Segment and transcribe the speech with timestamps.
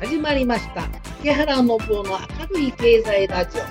[0.00, 0.88] 始まりました。
[1.22, 3.62] 木原信夫の明るい経済ラジオ。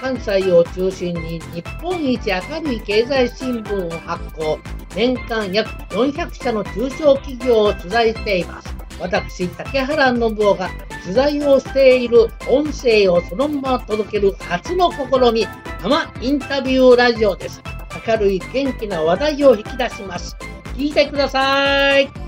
[0.00, 4.58] 関西を中心に日本一明るい経済新聞を発行。
[4.96, 8.74] 年間約400社の中小企業を取材しています。
[8.98, 10.70] 私竹原信夫が
[11.02, 15.46] 取材をしている音声をそのまま届ける初の試み
[15.82, 17.62] 生インタビューラジオです。
[18.06, 20.34] 明るい元気な話題を引き出します。
[20.76, 22.23] 聞いてください。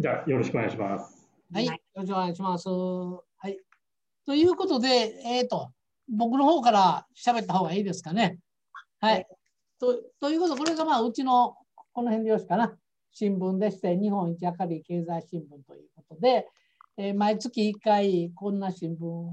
[0.00, 1.28] じゃあ、よろしくお願いします。
[1.52, 2.66] はい、よろしくお願いします。
[2.70, 3.58] はい。
[4.24, 4.88] ということで、
[5.26, 5.72] えっ、と、
[6.08, 8.38] 僕の方から喋った方がいいですかね。
[8.98, 9.26] はい。
[9.78, 11.54] とということで、これがまあ、うちの
[11.92, 12.74] この辺でよしかな、
[13.12, 16.48] 新聞でして、日本一明るい経済新聞ということで、
[16.96, 19.30] えー毎月1回、こんな新聞を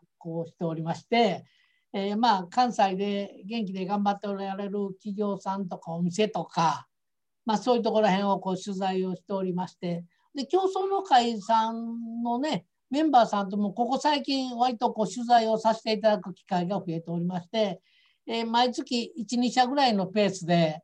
[0.00, 1.44] 発行しておりまして、
[1.92, 6.88] えーまあ、関西で元気で頑張っておられる企業さんとかお店とか、
[7.46, 17.80] まあ、そういうところら辺をこう取材をしておりまして、で競争の会さんのねメンバーさんともここ最近割とこう取材をさせていただく機会が増えておりまして、
[18.26, 20.82] えー毎月12社ぐらいのペースで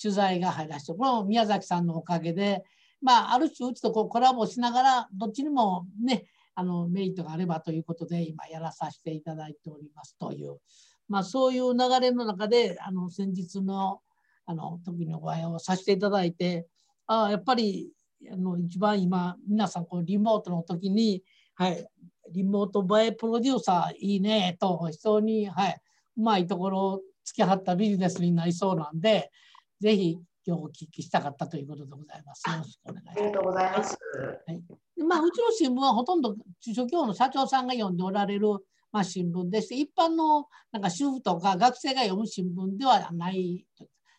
[0.00, 2.62] 取材が入らせてこれも宮崎さんのおかげで、
[3.02, 10.58] まあ、ある種うちとこうコラボしながらどっちにもねあのメリットがあればということで今やらさせていただいておりますという、
[11.08, 14.00] まあ、そういう流れの中であの先日の
[14.48, 16.66] あの時にお会いをさせていただいて
[17.06, 17.90] ああやっぱり
[18.32, 21.22] あの一番今皆さんこうリモートの時に、
[21.54, 21.86] はい、
[22.32, 25.80] リモート映えプロデューサーいいねと非常に、はい、
[26.16, 29.30] うまいところを突き張ったビジネスになりそうなんで
[29.82, 32.42] ぜひ今日お聞きしたかったということでございます。
[32.48, 33.18] よろしくお願いします。
[33.18, 33.70] ありがとうござい
[34.96, 38.48] ままあ、うちの新聞はほとんど中小企業の社長さんが読んでおられる、
[38.90, 43.66] まあ、新聞でして一般のなんか主婦とか学生が読む新聞ではない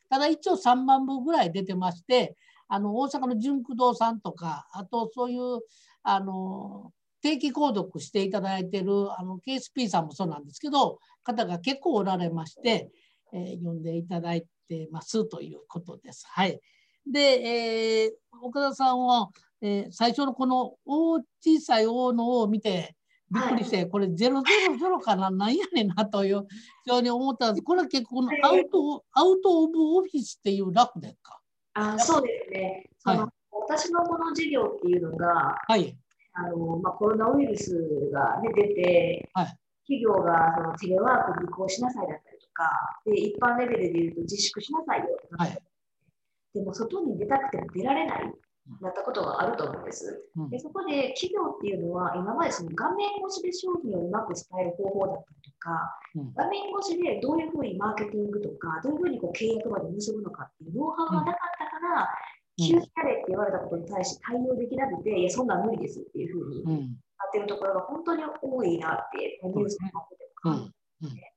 [0.10, 2.36] ただ一応3万部ぐらい出てまして
[2.68, 5.60] あの大阪の純駆動さんとかあとそういう
[6.04, 12.90] あの定期購読していただいてるあの KSP さんもそうなんですけど方が結構おられまして、
[13.34, 16.25] えー読んでいただいてますということです。
[16.28, 16.59] はい、
[17.06, 18.12] で、えー
[18.42, 19.30] 岡田さんは
[19.62, 22.96] えー最初のこの大小さい「O」の「O」を見て
[23.31, 25.29] びっくりして、これ000かな？
[25.31, 26.45] なんやねんなという
[26.84, 27.63] 非常に思ったんです。
[27.63, 31.39] これは結構アウトアウト・オブ・オフィスっていう楽でか？
[31.73, 32.89] あそうですね。
[32.97, 35.95] その私のこの事業っていうのが、はい。
[36.34, 39.57] あのまあ、コロナウイルスが、ね、出て、はい。
[39.84, 42.69] 企業がそのテレワークに移行しなさいだったりとか、
[43.06, 45.63] で一般レベルで言うと自粛しなさいよってなって、はい。
[46.53, 48.34] でも外に出たくても出られない
[48.81, 50.30] なったことがあると思うんです。
[50.38, 62.07] うんでそこで企業っていうのは今までその画面越しで商品をうまく伝える方法だったりとか、うん画面越しでどういうふうにマーケティングとか、どういうふうにこう契約まで結ぶのかっていうノウハウがなかったから、うん
[62.59, 66.80] 急にやれって言われたことに対して対応できなくて、いや、そんなん無理ですっていうふうになうん。
[66.81, 71.34] ってるところが本当に多いなって、ニュースになっててうんも感じて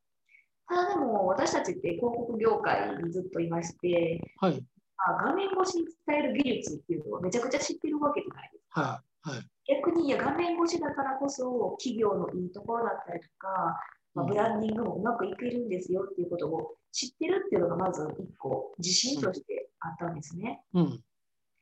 [0.66, 4.64] ただでも、私たちって広告業界にずっといまして、はい。
[5.06, 8.80] まあ画面越しに伝える技術っていうのをめちゃくちゃ知ってるわけじゃないですか。
[8.80, 9.30] はい。
[9.30, 9.42] はい。
[9.68, 13.78] 逆にいや画面越しだからこそ企業のいいところだったりとか、
[14.14, 20.62] まあ、うんブランディングもうまくいけるんですよっていうことを知ってるっていうのがまず一個自信としてあったんですね。
[20.74, 21.04] うん。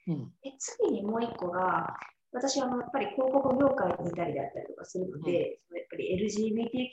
[0.08, 0.32] うん。
[0.42, 1.94] で次にもう一個が
[2.32, 6.28] 私はあのやっぱり広告業界にいたりだったりとかするので、そのやっぱり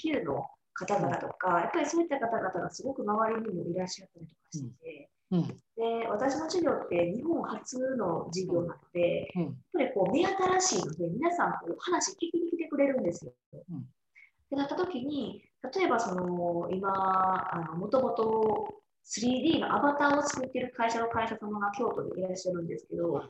[0.01, 5.47] LGBTQ の方々とか、やっぱりそういった方々がすごく周りにもいらっしゃったりとかしてて、うん。
[5.47, 9.43] で私の授業って日本初の授業なので、うん。
[9.43, 13.33] やっぱりこう目新しいので、皆さんこう話聞きに来てくれるんですよ。
[13.69, 13.85] うん
[14.47, 15.43] ってなった時に、
[15.75, 23.23] 例えばその今、もともと 3D のアバターを作っている会社の会社様が京都にいらっしゃるんですけど、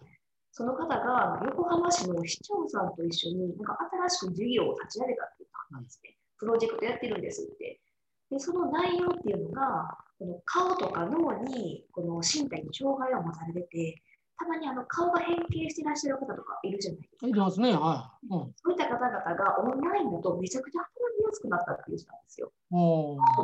[0.51, 3.77] その方が横浜市の市長さんと一緒になんか
[4.09, 6.15] 新しく事業を立ち上げたって言ったんですね。
[6.37, 7.81] プロジェクトやってるんですって。
[8.29, 14.01] で、その内容っていうのが、この顔とか脳にこの身体に障害を持たれてて、
[14.37, 17.27] たまにあの顔が変形していらっしゃる方とかいるじゃないですか。
[17.27, 17.73] いてますね。
[17.73, 18.33] はい。
[18.33, 18.53] うん。
[18.55, 22.51] そういった方々がオンラインだとめちゃくちゃ働きやすくなったって言ってたんですよ。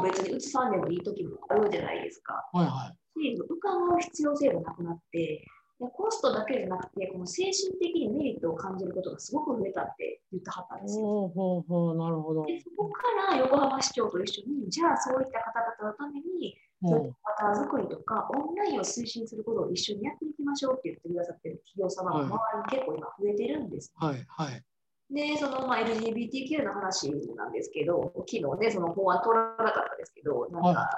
[0.03, 2.49] 別にうちさんでもいい時もあるじゃないですか。
[2.53, 5.45] はいはし伺う必要性がなくなって、で
[5.79, 10.81] コストだけじゃなくて、この精神的にメリットを感じることがすごく増えたって言ってはったんい。
[10.83, 11.05] ですよ。
[11.05, 11.97] ほうほうほう。
[11.97, 12.45] なるほど。
[12.45, 22.39] でそこから横浜市長と一緒に、じゃあそういった方々のために、そういうったアバター作りとか、オンラインを推進することを一緒にやっていきましょうって言ってくださってる企業様が周
[22.71, 23.93] りに結構今増えてるんです。
[23.99, 24.05] ん。
[24.05, 24.63] はいはい。
[25.09, 30.89] で、その、まあ、LGBTQ の話なんですけど、昨日ね、その法案通らなかったですけど、なんか、は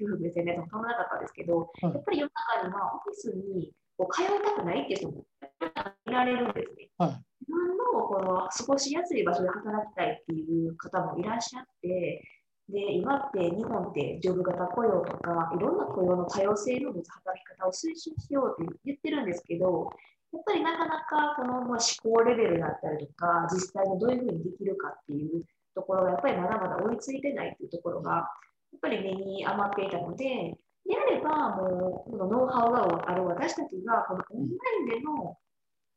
[0.00, 2.30] 夫婦目線で通らなかったですけど、はいやっぱり世の
[2.62, 3.72] 中にはオフィスに
[4.02, 5.24] こう通いたくないっていう人も
[6.06, 6.88] いられるんですね。
[6.98, 12.22] はい自分のこの過ごしやすい場所で働きたいっていう方もいらっしゃって、
[12.68, 19.90] で今って日本ってジョブ型雇用とかいろんな雇用の多様性の働き方を推進しようって言ってるんですけど
[20.32, 21.78] やっぱりなかなかこのまあ思
[22.14, 25.44] 考レベルだったりとか実際にどういうふうにできるかっていう
[25.74, 28.24] ところがやっぱりまだまだ追いついてないっていうところがやっ
[28.80, 30.54] ぱり目に余っていたので
[30.86, 35.36] であればもうこのノウハウがある私たちがこのオンラインでの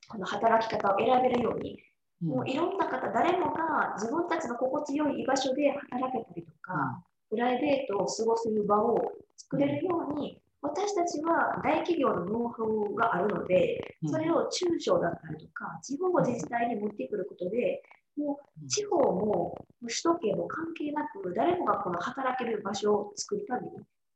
[0.07, 1.79] この働き方を選べるように
[2.21, 2.29] うん。
[2.29, 14.09] もういろんな方、誰もが自分たちの心地よい居場所で働けたりとか、プライベートを過ごせる場を作れるように、私たちは大企業のノウハウがあるので、うん。
[14.09, 17.81] それを中小だったりとか、地方自治体に持ってくることで、
[18.17, 23.71] もううん地方も首都圏も関係なく、誰もがこの働ける場所を作るために、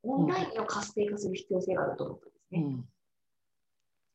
[0.10, 2.62] オンラインを活性化する必要性があると思ったんですね。
[2.62, 2.86] うん。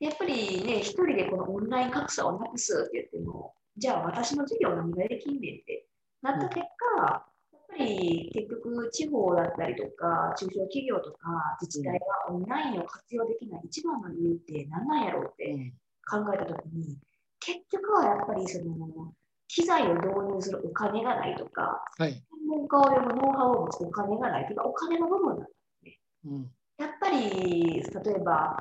[0.00, 5.86] やっぱりね、一人でこのオンライン格差をなくすって言っても、じゃあ私の授業何ができんねんって
[6.22, 15.72] なった結果、やっぱり結局地方だったりとか、中小企業とか自治体がオンラインを活用できない一番の理由って何なんやろうって
[16.10, 16.98] 考えたときに、
[17.40, 19.14] 結局はやっぱりその
[19.48, 22.12] 機材を導入するお金がないとか、はい。
[22.12, 25.46] 専門家を呼ぶノウハウを持つお金がないというか、お金の部分だ
[26.24, 28.56] うんやっぱり、例えば、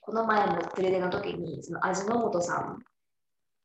[0.00, 2.78] この前のプレゼンの時に、その味の素さん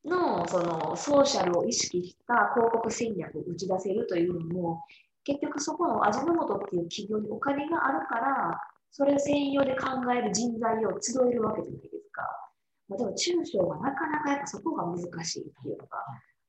[0.08, 4.84] のそのソーシャルを意識した広告戦略を打ち出せるというのも、
[5.24, 8.58] 結局そこの味の素っていう企業にお金があるから、
[8.92, 12.24] それ専用で考える人材を集えるわけじゃないですか。
[12.90, 15.98] まあ、でも中小はなかなかやっぱそこが難しいっていうのが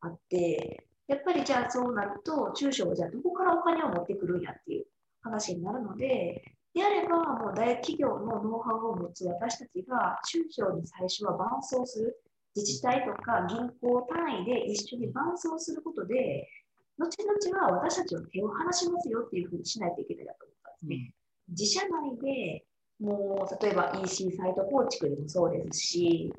[0.00, 4.86] あって、やっぱりじゃあそうなると、中小はじゃあどこからお金を持ってくるんやっていう
[5.20, 6.42] 話になるので、
[6.74, 12.22] であれば、もう大企業のノウハウを持つ私たちが中小に最初は伴走する、
[12.54, 16.48] 自治体とか銀行単位で一緒に伴走することで、
[16.98, 21.14] 後々は私たちは手を離しますよっていうふうにしないといけないなと思ったんですね。
[21.48, 22.64] 自社内で
[23.00, 26.32] もう例えば EC サイト構築でもそうですし、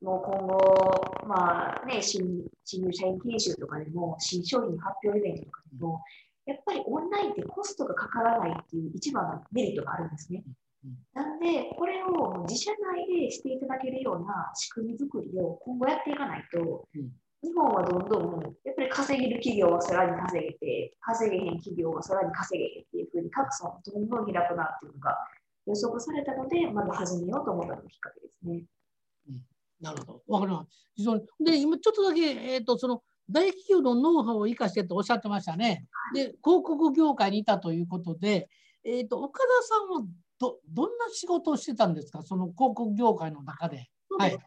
[0.00, 6.00] もう今後、まあね、新新入社員研修とかでも、新商品発表イベントとかでも、
[6.50, 10.42] やっぱりオンラインってコストがかからないっていう一番のメリットがあるんですね
[10.84, 10.98] うん。
[11.14, 17.10] なんで、これを自社内でしていただけるような仕組み作りを今後やっていかないと、うん
[17.42, 25.16] 日本はどんどん、やっぱり稼げる企業はさらに稼げて、稼げへん企業はさらに稼げへんっていうふうに格差をどんどん開くなっていうのが
[25.66, 28.64] 予測されたので、まず始めようと思ったのがきっかけですね。
[29.80, 30.22] なるほど。
[30.28, 30.86] わかります。
[30.96, 31.22] 非常に。
[31.40, 35.86] で、今ちょっとだけ、えっ、と、その、大企業のノウハウを生かしてとおっしゃってましたね。
[36.14, 38.48] で、広告業界にいたということで、
[38.84, 40.06] えっ、と、岡田さんは
[40.38, 42.22] ど、どんな仕事をしてたんですか？
[42.22, 43.88] その広告業界の中で。
[44.18, 44.38] はい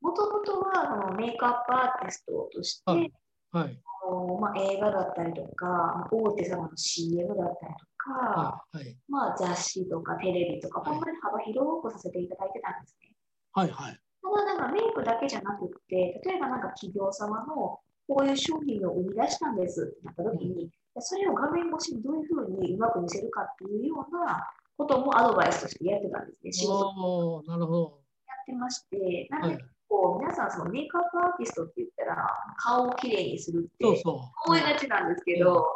[0.00, 3.12] もともとはあのメイクアップアーティストとして、はい
[3.52, 3.82] はい。
[4.06, 8.76] あのまあ、映画だったりとか、まあ大手様の CM だったりとか、はい。
[8.78, 8.96] はい。
[9.08, 13.12] まあ、雑誌とかテレビとか、はい幅広くさせていただいてたんですね。
[13.52, 13.70] はい。
[13.70, 14.00] はい。
[14.22, 17.80] ただ、なんかメイクだけじゃなくって、例えばなんか企業様の
[18.10, 20.68] こういう商品を生み出したんですってなった時に、
[20.98, 26.52] それを画面越しにどういうふうにうまく見せるかっていうようなこともアドバイスとしてやってたんですね。
[26.52, 27.98] 仕事なるほど。
[28.26, 29.64] やってまして、なのではい。
[29.88, 32.26] こう皆さんそのメイクアップアーティストって言ったら
[32.58, 33.86] 顔をきれいにするって。
[33.86, 35.66] 思いがちなんですけど、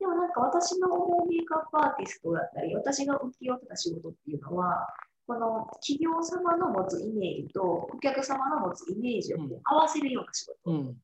[0.00, 4.86] でもなんか私の思うメイクアップアーティストだったり、私が請け負ってた仕事っていうのは、
[5.26, 10.58] この企業様の持つイメージとお客様の持つイメージを合わせるような仕事。
[10.66, 10.76] うん。
[10.76, 10.96] うん。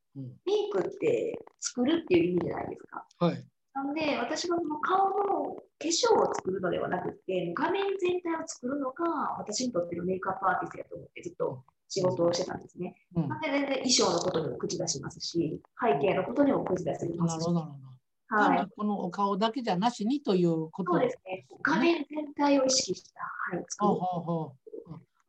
[0.47, 3.07] メイクって作るっていう意味じゃないですか。
[3.19, 3.45] はい。
[3.75, 12.97] なので、私はその顔の化粧を作るのではなくて、画面全体を作るのが私にとってのメイクアップアーティストやと思ってずっと仕事をしてたんですね。
[13.15, 13.29] うん。
[13.29, 17.53] なんで全然衣装のことにも口出しますし、背景のことにも口出しますしなるほ。
[17.53, 17.55] ど。
[17.55, 17.91] なるほど。
[18.31, 21.47] はいこのお顔だけじゃなしにということそうですね。
[21.63, 23.21] 画面全体を意識した、
[23.57, 23.91] はい、作る。
[23.91, 24.61] ほうほうほう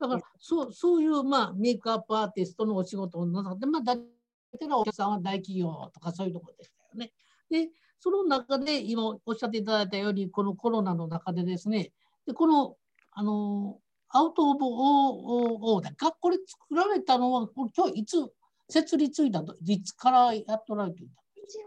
[0.01, 3.81] だからそうそういう、まあ、メイクアップアーティストのお仕事をなさって、まあ、
[4.53, 7.11] 大体のお客さんは大企業とかそういうところでしたよね。
[7.49, 11.91] で、その中で今おっしゃっていただいたように、このコロナの中でですね、
[12.25, 12.75] でこの
[13.11, 13.79] あの
[14.09, 18.17] アウト・オブ・オーダーがこれ作られたのは、これ今日いつ
[18.69, 21.59] 設立いたと、いつからやっとられていた一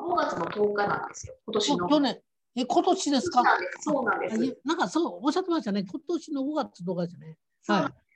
[0.00, 1.88] 応、5月の10日なんですよ、今年の。
[1.88, 2.22] 去年、
[2.56, 3.42] え、今年ですか？
[3.80, 4.58] そうなんです。
[4.64, 7.36] なんかそうおっしゃってましたね、今年の5月とかですね。
[7.62, 8.07] そうなんです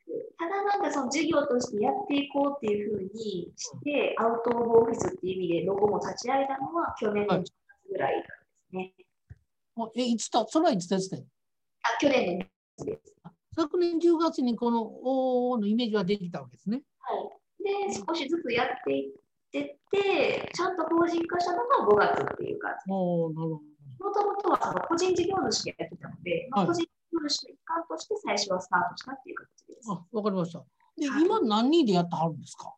[0.43, 7.53] ただなんかその事業としてやっていこうっていうふうにして、アウト・オブ・オフィスっていう意味でロゴも立ち上げたのは去年の10月
[7.93, 8.93] ぐらいからですね。
[9.77, 11.25] おえ、いつと、それはいつですね？
[11.83, 13.15] あ、去年の10月です。
[13.55, 16.83] 昨年10月にこの OO のイメージはできたわけですね。
[16.99, 17.15] は
[17.61, 19.13] い、で、少しずつやっていっ
[19.53, 23.61] てて、ちゃんと法人化したのが5月っていう感じおなるほど。
[24.03, 29.52] もともとはその個人事業主でやってたので、まあ、はい個人事業主の一環として最初はスタートしたっていう形。
[29.89, 30.65] あ、わかりました。
[30.99, 32.75] で、はい今何人でやってはるんですか？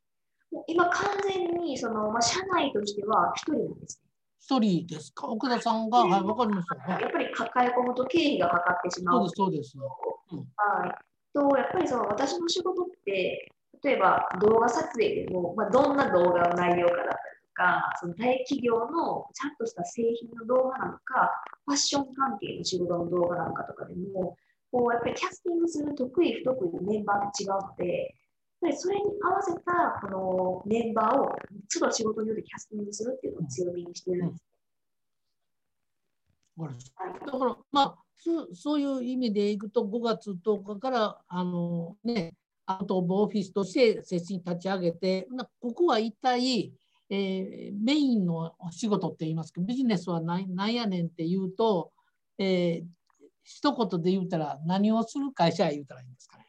[0.52, 4.08] もう今完全にその、まあ、社内としては一人なんですね。
[4.40, 5.26] 一人ですか？
[5.26, 6.92] 奥田さんが、はい、わかりました。
[6.92, 10.48] はいやっぱり抱え込むと経費がかかってしまうそうです、そうです。
[10.56, 10.94] はい。
[11.34, 13.50] と、やっぱりその私の仕事って、
[13.82, 17.16] 例えば動画撮影でも、まあ、どんな動画の内容かだったり
[17.48, 21.30] とか、その大企業のちゃんとした製品の動画なのか、
[21.66, 24.36] ファッション関係の仕事の動画なのかとかでも、
[24.74, 28.10] こうやっぱりキャスティングする得意、不得意のメンバーって違うので、やっ
[28.60, 31.32] ぱりそれに合わせたこのメンバーを
[31.72, 34.44] 都度仕事によってキャスティングするっていうのを強みにしてるんです。
[36.56, 42.34] わかりましたはいだから、まあ、そそういう意味でいくと、5月10日から、あのね、
[42.66, 45.28] アウト・オブ・オフィスとして設置に立ち上げて、
[45.60, 46.72] ここは一体、
[47.10, 51.92] えーメインのお仕事って言いますか、ビジネスは何やねんって言うと、
[52.38, 52.84] えー
[53.44, 56.46] 一言で言うたら何をする会社や言うたらいいんですかね。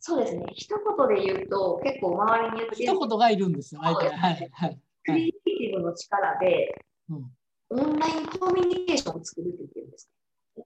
[0.00, 0.46] そうですね。
[0.54, 4.80] 一言で言うと、結構周りに言って一言がいるんですよ、相手がはいはい。
[5.04, 7.30] クリエイティブの力で、うん
[7.74, 10.10] オンラインコミュニケーションを作るって言ってるんです。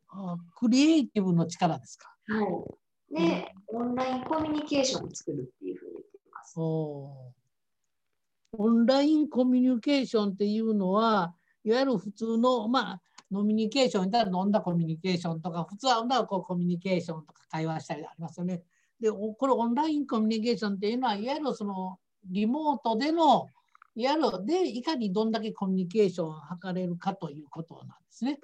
[0.08, 2.08] あクリエイティブの力ですか。
[2.26, 2.42] は
[3.12, 3.14] い。
[3.14, 6.54] で、オンラインコミュニケーションを作るっていうふうに言っています。
[6.58, 7.46] おー
[8.58, 18.62] オンラインコミュニケーションっていうのは、いわゆる普通の、まあ、ノミニケーションだったら飲んだコミュニケーションとか、普通は女はこうコミュニケーションとか会話したりありますよね。
[19.00, 23.48] で、おこれオンラインコミュニケーションっていうのは、いわゆるそのリモートでの、
[23.94, 28.38] いわゆるでいかにどんだけコミュニケーションを図れるかということなんですね。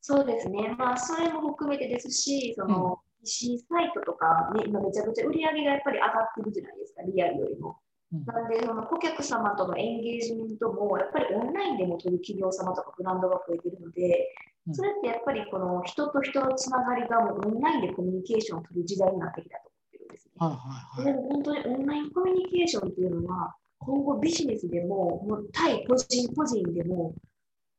[0.00, 0.74] そうですね。
[0.78, 7.78] まあ、それも含めてですし、その、EC サイトとか、ね、今めちゃくちゃ売り上げがやっぱり上がってるじゃないですか、リアルよりも。
[8.14, 14.30] うんなんで、その顧客様とのエンゲージメントも、やっぱりオンラインでも取る企業様とかブランドが増えてるので
[14.66, 20.32] う、んそれってやっぱりこの人と人のつながりがもうオンラインでコミュニケーションを取る時代になってきたと思ってるんですね。
[20.38, 20.56] はいは
[21.02, 21.14] いはい。
[21.14, 27.14] でも本当にオンラインコミュニケーションっていうのは、今後ビジネスでも、もう対個人個人でも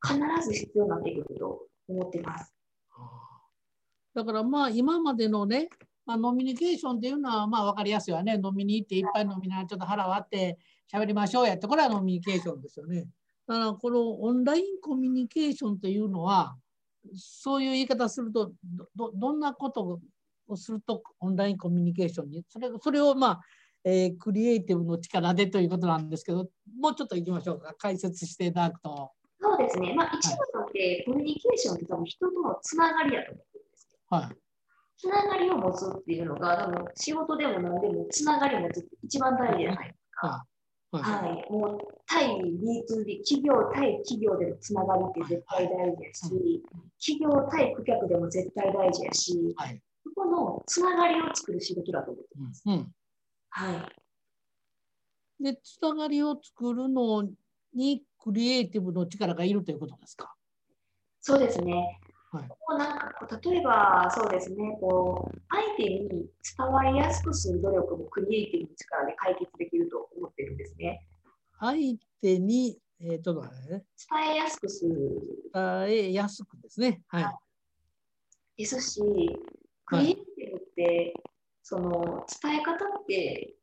[0.05, 2.53] 必ず必要になってくると思ってます。
[4.13, 5.69] だからまあ今までのね、
[6.05, 8.39] まあ、ノミニケーションっていうのはまあ分かりやすいわね。
[8.43, 10.57] 飲みに行っていっぱい飲みながらちょっと腹割って
[10.91, 13.07] 喋りましょうやって、これはノミニケーションですよね。
[13.47, 16.55] だからこのオンラインコミュニケーションというのは、
[17.15, 19.99] そういう言い方すると、どどどんなこと
[20.47, 23.41] をするとオンラインコミュニケーションに、それそれをまあ、
[23.83, 26.47] えークリエイティブの力でということなんですけど、
[26.79, 27.73] もうちょっといきましょうか。
[27.77, 29.11] 解説していただくと。
[29.39, 29.93] そうですね。
[29.93, 34.44] まあ、一番ってコミュニケーションって多分人とのつながりやと思ってるんですけど、はい。
[34.97, 40.45] つながりを持つっていうのが、多分仕事でも何でもつながりを持つって一番大事じゃないですか。
[40.91, 41.51] はい。
[41.51, 46.63] もう対 B2B、企業対企業でのつながりって絶対大事ですし、
[46.99, 49.81] 企業対顧客でも絶対大事やし、はい。
[50.03, 52.63] そこのつながりを作る仕事だと思ってます。
[52.65, 52.73] うん。
[52.73, 52.91] うん
[53.49, 53.89] は
[55.39, 55.43] い。
[55.43, 57.27] で、つながりを作るの
[57.73, 60.33] にクリエイティブの力がいるということですか？
[61.19, 61.99] そうですね。
[62.35, 71.07] はいこうなんかこう例えば、そうですね、こう、相手に伝わりやすくする努力もクリエイティブの力で解決できると思ってるんですね。
[71.59, 75.21] 相手に、えー、ちょっと待ってね、伝えやすくする
[75.53, 77.01] 伝えやすくですね。
[77.07, 77.25] はい。
[78.57, 79.01] ですし、
[79.85, 81.13] クリエイティブって、
[81.61, 83.55] その伝え方って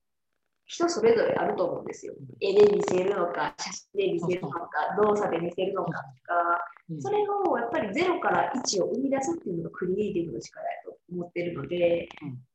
[0.73, 2.15] 人それぞれあると思うんですよ。
[2.41, 6.05] 絵で見せるのか、写真で見せるのか、動作で見せるのかとか、
[6.91, 7.03] うん。
[7.03, 12.09] それをやっぱり0から1を生み出すっていうのがクリエイティブの力だと思ってるので、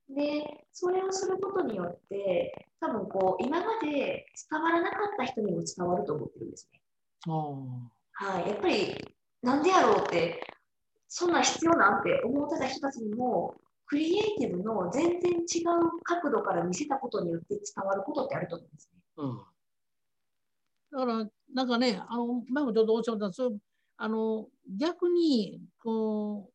[0.10, 6.82] で、それをすることによって、多分こう、今まで伝わらなかった人にも伝わると思ってるんですね。
[7.28, 10.42] あはい、やっぱり、なんでやろうって、
[11.08, 13.54] そんな必要なんて思ってた人たちにも、
[13.88, 19.01] クリエイティブの全然違う角度から見せたことによって伝わることってあると思うんですね。
[19.17, 19.38] ーうん。
[20.91, 23.60] だから、なんかね、あの前もちょっとおっしゃったそういう
[23.98, 26.53] あの逆にこう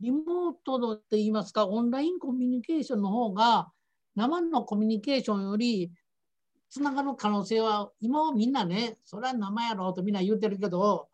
[0.00, 0.22] リモー
[0.64, 3.68] トのって言いますかオンラインコミュニケーションの方が
[4.14, 5.90] 生のコミュニケーションより
[6.70, 11.08] つながる可能性は今はみんなねそれは生やろうとみんな言うてるけど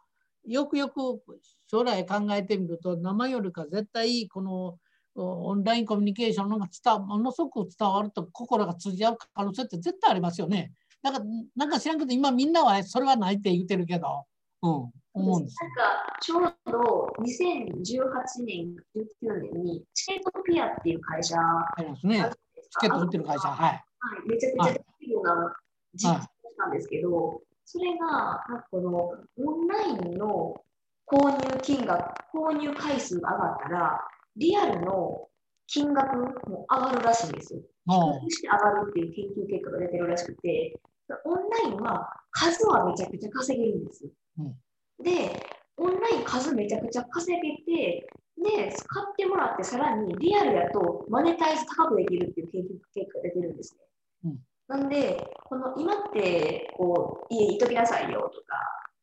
[0.46, 1.22] よくよく
[1.70, 4.78] 将来考えてみると生よりか絶対この
[5.14, 10.72] オンラインコミュニケーションが伝わものすごく伝わると心が通じ合う可能性って絶対ありますよね。
[11.02, 11.20] なんか
[11.56, 14.24] なんか知らんけど今みんなはそれはないって言ってるけど。
[14.62, 15.56] うん思うんです。
[15.60, 22.30] なんか、ちょうど2018年、19年に、チケットピアっていう会社ありますね。
[22.70, 23.48] チケット売ってる会社。
[23.48, 23.70] はい。
[23.70, 23.80] は
[24.24, 25.54] い、めちゃくちゃ大規模な
[25.94, 28.06] 実験したんですけど、それが、
[28.48, 29.14] なんかこの
[29.46, 30.62] オンラインの
[31.06, 32.00] 購入金額、
[32.34, 34.00] 購入回数が上がったら、
[34.36, 35.28] リアルの
[35.66, 36.16] 金額
[36.48, 37.60] も上がるらしいんですよ。
[37.86, 40.80] 比較して上がるっていう研究結果が出てるらしくて、
[41.24, 44.04] オンラインは数はめちゃくちゃ稼げるんです。
[44.38, 44.54] うん
[45.02, 45.42] で、
[45.78, 53.80] オンライン数めちゃくちゃ稼げて、で、買ってもらってさらにリアルやとマネタイズ高くできるっていう研究結果が出てるんですね。
[54.24, 58.56] うんなんで、この今ってこう家にいときなさいよとか、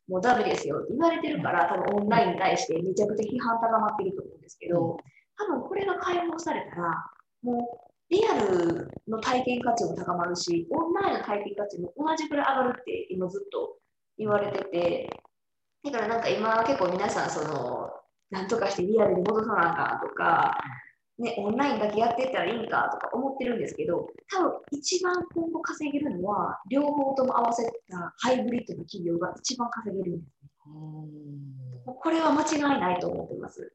[0.08, 4.96] もうダメですよって言われてるから、多分オンラインに対してめちゃくちゃ批判高まってると思うんですけど、
[5.48, 7.06] 多分これが解放されたら、
[7.42, 13.76] もうリアルの体験価値も高まるし、オンラインの体験価値も同じくらい上がるって今ずっと
[14.18, 15.10] 言われてて、
[15.84, 17.90] だからなんか今結構皆さんその、
[18.30, 20.58] なんとかしてリアルに戻さなあかんとか、
[21.18, 30.32] ね、オンラインだけやってったらいいんかとか思ってるんですけど、多分一番今後稼げるのは、両方とも合わせたハイブリッドの企業が一番稼げるんです。
[30.64, 33.72] これは間違いないと思ってます。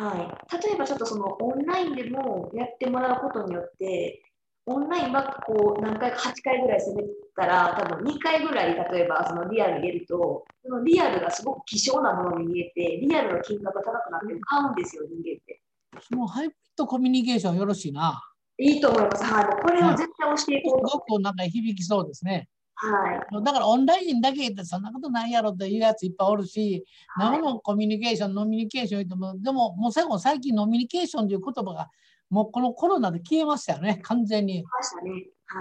[0.00, 4.22] はい、例えばちょっとそのオンラインでもやってもらうことによって、
[4.64, 7.02] オンラインばっかこう何回か8回ぐらい攻め
[7.36, 15.60] たら、多分2回ぐらい例えばそのリアル入れると、そのリアルがすごく希少なものに見えて、リアルの金額が高くなって買うんですよ、人間って。
[16.08, 18.22] そのハイブリッドコミュニケーションよろしいな。
[18.56, 19.24] いいと思います。
[19.24, 20.98] はい、もうこれを絶対押していすこうと。
[20.98, 22.48] ごくなんか響きそうですね。
[22.80, 23.44] はい。
[23.44, 31.90] だからオンラインだけってそんなことないやろっていうやついっぱいおるし、はい生のコミュニケーション、ノミニケーション言っても、でももう最後最近ノミニケーションという言葉が
[32.30, 34.64] もうこのコロナで消えましたよね、完全に。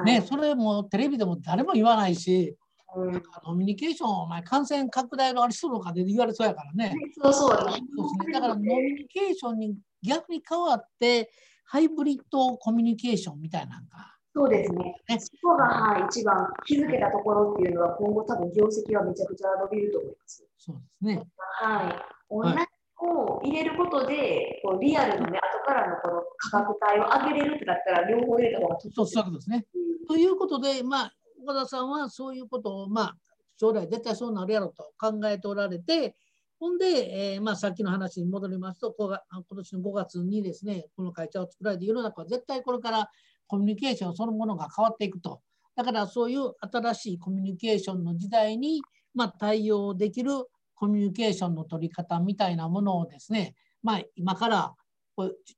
[0.05, 2.55] ね、それもテレビでも誰も言わないし、
[2.95, 6.95] うん、ノミニケーション、お前感染拡大のありそうのかで言われそうやからね。
[7.21, 7.57] そうそう。
[7.57, 7.79] そうです
[8.27, 8.33] ね。
[8.33, 11.31] だからノミニケーションに逆に変わって、
[11.65, 14.18] ハイブリッドコミュニケーションみたいなのが。
[14.35, 14.95] そうですね。
[15.07, 20.45] ねそこが、はい、一番気づけたところっていうのは、今後多分業績はめちゃくちゃ伸びると思います。
[20.57, 21.23] そうですね。
[21.61, 21.95] はい。
[22.29, 29.65] オンラインを入れることで、こうリアルのね、後からのこの価格帯を上げれるってなったら、両方入れた方が得そうですね。
[30.07, 31.13] ということで、まあ、
[31.43, 33.15] 岡田さんはそういうことを、まあ、
[33.59, 36.15] 将来絶対そうなるやろと考えておられて、
[36.59, 43.09] ほんで、えーまあ、さっきの話に戻りますと、こうが今年の5月にですね、この会社を作られて、世の中は絶対これから
[43.49, 45.41] コミュニケーションそのものが変わっていくと。
[45.75, 48.81] だからそういう新しいコミュニケーションの時代に、
[49.13, 50.31] まあ、対応できる
[50.75, 54.75] コミュニケーションの取り方みたいなものをですね、まあ、今から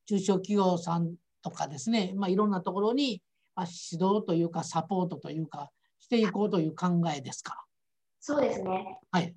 [0.07, 3.21] 中小企業さんとかですね、まあ、いろんなところに
[3.55, 7.65] まあ指導というかサポートというかしていこうという考えですか？
[8.19, 8.99] そうですね。
[9.11, 9.23] はい。
[9.23, 9.33] はい、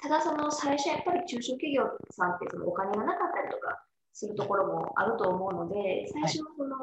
[0.00, 6.76] ただ、その最初やっぱり中小企業さんってそのお金がなかったりとかするところもあると思うので、最初はその、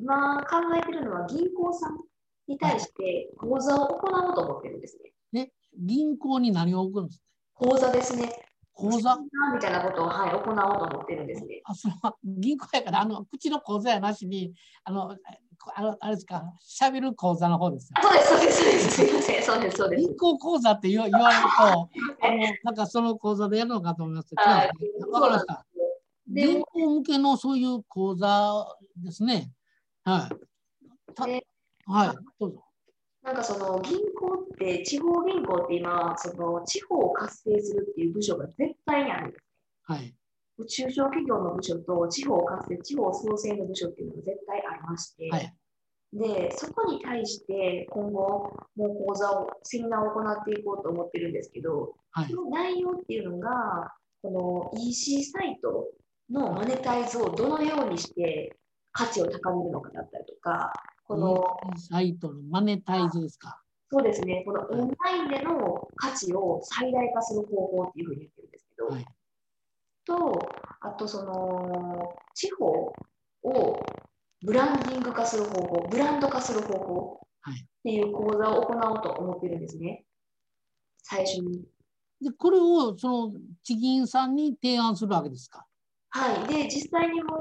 [0.00, 1.98] 今考えてるのは銀行さん
[2.46, 5.12] に対して講座を行おうと思ってるんですね。
[5.32, 7.24] ね、銀行に何を置くんですか？
[7.66, 8.30] 講座ですね。
[8.74, 9.16] 口座？
[9.16, 11.60] みたいなことを、はい、行おうと思ってるんですね。
[11.64, 15.16] あその銀行やからあの口の口座やなしにあの
[15.74, 17.96] あのあれですか喋る口座の方ですよ。
[18.00, 18.90] そうです、そうです、そうです。
[18.90, 20.00] すみません、そうです、そうです。
[20.02, 21.48] 銀行口座って言わ言われると
[22.22, 24.32] あのなんかその口座でやるのかと思います。
[24.36, 25.66] わかりました。
[26.28, 29.50] で銀行向けのそういう口座ですね。
[30.08, 30.26] は
[31.26, 31.44] い。
[31.86, 32.16] はい。
[32.40, 32.64] どうぞ。
[33.22, 39.44] なんかその銀行って、地方銀行って今、その地方を活性するっていう部署が絶対にあるんです。
[39.82, 40.14] はい。
[40.66, 45.54] 中小企業の部署と地方活性、地方創生の部署っていうのが絶対ありまして、はい。
[46.14, 52.36] で、そこに対して今後、もう講座を、セミナーを行っていこうと思ってるんですけど、はいそ。
[52.36, 53.92] の内容っていうのが、
[54.22, 55.86] この EC サイト
[56.30, 58.56] のマネタイズをどのようにして
[58.92, 60.72] 価値を高めるのかだったりとか、
[61.06, 61.44] この、
[61.76, 63.62] サイトのマネタイズですか？
[63.90, 69.06] そうですね、このオンラインでの価値を最大化する方法っていうふうに言ってるんですけど、はい
[70.04, 70.38] と、
[70.80, 72.66] あとその、地方
[73.44, 73.80] を
[74.42, 80.04] ブランディング化する方法、ブランド化する方法はいっていう講座を行おうと思ってるんですね。
[81.02, 81.64] 最初に。
[82.20, 85.64] で、これをその地銀さんに提案するわけですか？
[86.10, 86.48] はい。
[86.48, 87.36] で、実際にも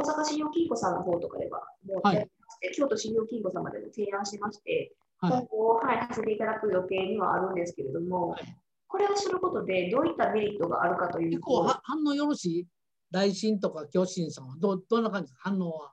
[0.00, 2.28] 大阪信用金庫さんの方とかでは、もうはい
[2.74, 8.56] 京都信用金庫様でも提案してまして、はい今後、はい、させていただく予定にはあるんですけれども、はい
[8.92, 12.66] これをすることでどういったメリットがあるかという結構反応よろしい？
[13.08, 14.56] 大震とか巨神さんは？
[14.58, 15.50] どうどんな感じですか？
[15.50, 15.92] 反応は。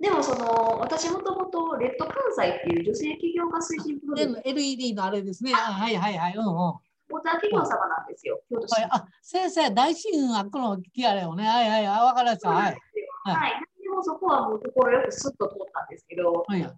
[0.00, 5.52] でもその、私もともとレッド関西っていう女性起業家推進プログラムで LED のあれですね。
[5.54, 6.34] あはいはいはい。
[6.34, 6.54] うんうん。
[6.54, 8.80] 大田企業様なんですよ、京都市。
[8.80, 11.46] はい、あ、先生、大震学の聞きあれよね。
[11.46, 12.48] はいはい、あ、わかりました。
[12.48, 12.78] はい。
[13.24, 13.34] はい。
[13.34, 13.50] はい、
[13.82, 16.68] でもそこはもう心よくスッと通ったんですけど、はい、で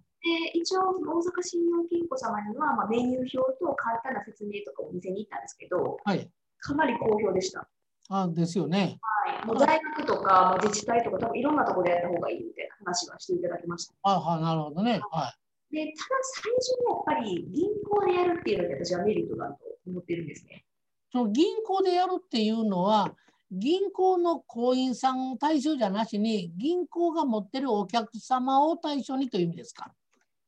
[0.53, 6.29] 一応、大阪信用金庫様には、まあ、メニュー表と簡単な説明とかをお店に行ったんですけど、はい、
[6.59, 7.67] かなり好評でした。
[8.09, 8.99] あですよね。
[9.01, 13.93] はい、もう大学とか、自治体とか、多分いろんなところでやった方がいいみたいな話はしていただきました。
[14.03, 15.01] はいはい、なるほどね。
[15.11, 15.33] は
[15.71, 15.75] い。
[15.75, 20.63] で、ただ最初にやっぱり銀行でやるっていうのが私はメリットだと思ってるんですね。
[21.11, 23.13] その銀行でやるっていうのは、
[23.57, 29.91] 銀行の行員さんを対象じゃなしに、銀行が持ってるお客様を対象にという意味ですか？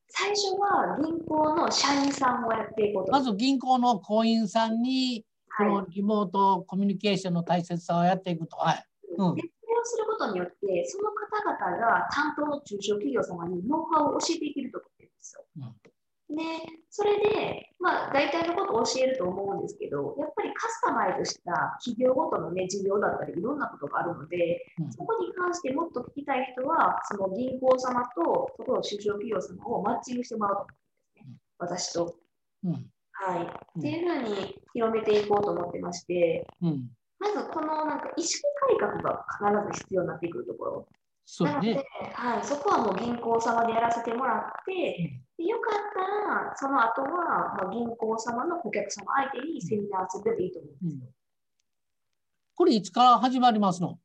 [0.09, 3.11] 最初は銀行の社員さんをやっていこうと。
[3.11, 5.25] まず銀行の行員さんに、
[5.57, 8.57] このリモートコミュニケーションの大切さをやっていくと。
[8.57, 8.85] はい。
[9.17, 15.45] うん、することによって、その方々が担当の中小企業様にノウハウを教えていけると思ってるんですよ。
[15.57, 15.75] うん
[16.29, 16.43] で、
[16.89, 30.73] それで、まあ、大体のことを教えると思うんですけど、やっぱりカスタマイズした企業ごとのね、事業だったり、いろんなことがあるので、うん、そこに関してもっと聞きたい人は、その銀行様と、そこの中小企業様をマッチングしてもらうと思うん
[31.15, 32.15] ですね、私と。
[32.65, 33.79] うん、はい。
[33.79, 38.43] っていうふうに広めていこうと思ってまして、うん、まずこのなんか意識
[38.79, 40.87] 改革が必ず必要になってくるところ。
[41.41, 46.01] なので、はい、そこはもう銀行様でやらせてもらって、でよかった
[46.49, 51.05] ら、その後は、まあ、銀行様の顧客様相手にセミナーするでいいと思うんですよ。
[51.05, 51.13] うん、
[52.55, 53.99] これいつから始まりますの？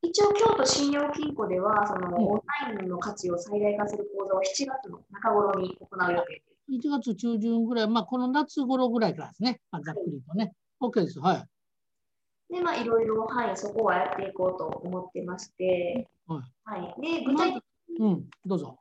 [0.00, 6.42] 一応、京都信用金庫では、その、オンラインの価値を最大化する講座を7月の中頃に行う予定で
[6.80, 6.88] す。
[6.88, 10.52] 1月中旬ぐらい、まあ、この夏頃ぐらいからですね、まあ、ざっくりとね。
[10.80, 11.18] OK です。
[11.18, 11.34] は
[12.50, 12.54] い。
[12.54, 16.44] で、まあ、いろいろ、はい、そこはやっていこうと思ってまして、は
[16.76, 16.84] い。
[16.84, 17.64] はい、で、具体的
[17.98, 18.78] に、うん、どうぞ。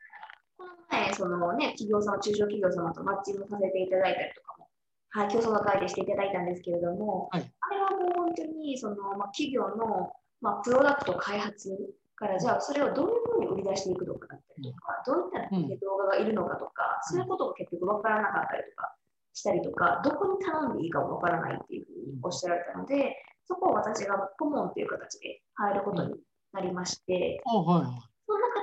[1.14, 4.68] そのね、企業様、中小企業様とマッチングさせていただいたりとかも、
[5.10, 11.70] はい、競争の会でしていただいたんですけれども、はい、あれはもう本当に、その、まあ、企業の、まあ、プロダクト開発
[12.16, 18.96] から、じゃあ、それをどういうふうに売り出していくのかだったりとか、どういった動画がいるのかとか、そういうことが結局分からなかったりとか
[19.34, 26.16] したりとか、どこに頼んでいいかも分からないっていうふうにおっしゃられたので、そこを私が顧問という形で入ることに
[26.54, 27.66] なりまして、うん。
[27.66, 28.17] はいはい、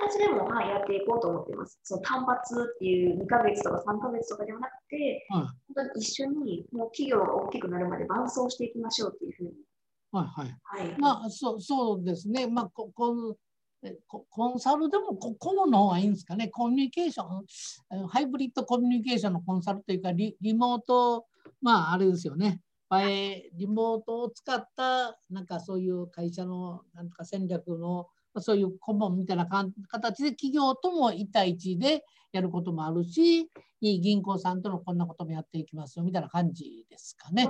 [0.09, 1.79] 形でも、はい、やっていこうと思っています。
[1.83, 9.51] その単発っていう2ヶ月とか3ヶ月とかではなくて、はい、本当に一緒にもう企業が大きくなるまで伴走していきましょうっていうふうに。
[10.13, 10.85] はいはい。
[10.85, 12.47] はい、まあそうそうですね。
[12.47, 13.37] まあここ
[14.31, 16.49] コンサルでも顧問の方がいいんですかね。
[16.49, 21.27] コミュニケーション、ハイブリッドコミュニケーションのコンサルというかリ、リモート、
[21.61, 22.61] まああれですよね。
[22.91, 28.07] リモートを使ったなんかそういう会社のなんとか戦略の
[28.41, 33.49] そういう顧問みたいな形で企業とも1対1でやることもあるし
[33.81, 37.47] 銀行さんとのこんなこともやっていきますよみたいな感じですかね。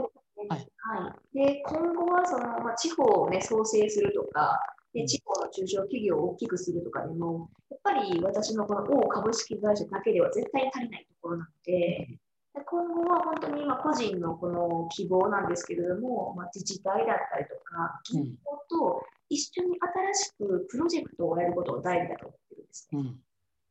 [0.49, 0.66] はい、
[0.99, 4.59] はい、で今後はその、まあ、地方を、ね、創生するとか
[4.92, 12.18] で地方の中小企業を大きくするとかでもやっぱり私のこの大株式会社だけでは絶対に足りないところなので。
[12.66, 23.01] 今後は本当に今個人のこの希望なんですけれども、まあ、自治体だったりとか銀行と一緒に新しくプロジェクトをやることが大事だと思ってるんですね。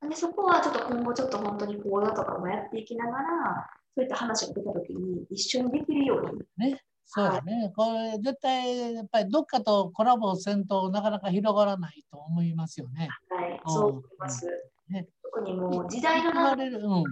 [0.01, 6.71] うん、でそこはちょっと今後ちょっと本当に講座とかもやっていきながらそういった話が出た時に一緒にできるように。
[6.71, 13.09] ねそうだね、はい、これ絶対やっぱりどっかとコラボせんとなかなか広がらないと思いますよね。
[13.29, 14.47] はい、そう思います。
[14.89, 17.03] ね、特にもう時代の流れる、うん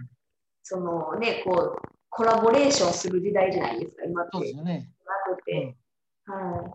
[0.64, 4.30] そのね、こう、コラボレーションする時代じゃないですか、今って。
[4.34, 4.90] そうですよね。
[5.30, 5.76] なくて。
[6.28, 6.72] うん、はい。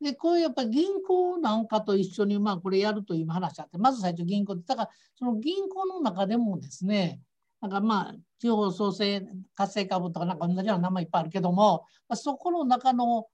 [0.00, 7.20] で、こういうやっぱり銀行なんかと一緒に、まあこれやるという話あって、まず最初銀行で、だからその銀行の中でもですね、
[7.60, 9.22] なんかまあ地方創生
[9.54, 13.26] 活性化部とかなんか同じような名前いっぱいあるけども、まあ、そこの中の、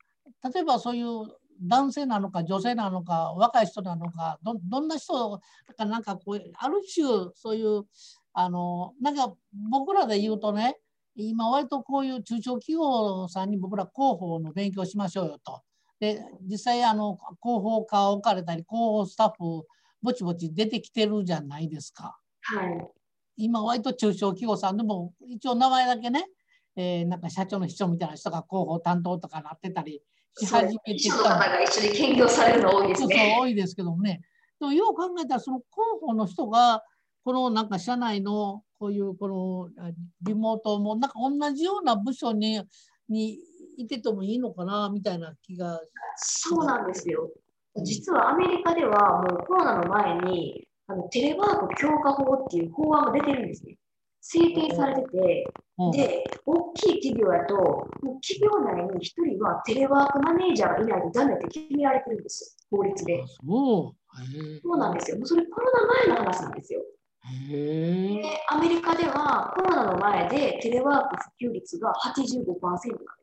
[0.55, 1.07] 例えばそういう
[1.63, 5.41] 男性なのか女性なのか若い人なのかどどんな人
[5.77, 7.85] かなんかこうある種そういう
[8.33, 9.35] あのなんか
[9.71, 10.77] 僕らで言うとね
[11.15, 15.63] 今割とこういう中小企業さんに僕ら広報の勉強しましょうよと。
[16.03, 19.65] で実際あの広報課を置かれたり広報スタッフ
[20.03, 22.19] ぼちぼち出てきてるじゃないですか。
[22.41, 22.89] はい、
[23.37, 26.27] 今割と中小企業さんでも一応名前だけね、
[26.75, 30.03] えー、なんか社長の秘書みたいな人が広報担当とかなってたり
[30.37, 33.35] し始めてきたが一緒に兼業されるの多いですね。
[33.37, 34.23] そう多いですけどもね。
[34.59, 36.83] でもよう考えたらその広報の人が
[37.25, 42.61] このなんか社内のこういうこのリモートもなんか同じような部署に
[43.09, 43.39] に
[43.83, 45.81] いててもいいのかなみたいな気が
[46.17, 47.31] そうなんですよ。
[47.85, 53.77] 実はアメリカではもうコロナの前にあのテレワーク強化法っていう法案が出てるんですね。
[54.21, 55.45] 制定されてて、
[55.79, 63.25] うんで、大きい企業やと、もう企業内に一人はテレワークマネージャーがいないとダメって決められてるんですよ、法律で。
[63.45, 63.95] そ
[64.75, 64.79] う。
[64.79, 65.17] なんですよ。
[65.17, 66.83] もうそれコロナ前の話なんですよ。
[67.49, 73.22] で、アメリカではコロナの前でテレワーク普及率が85%なんで。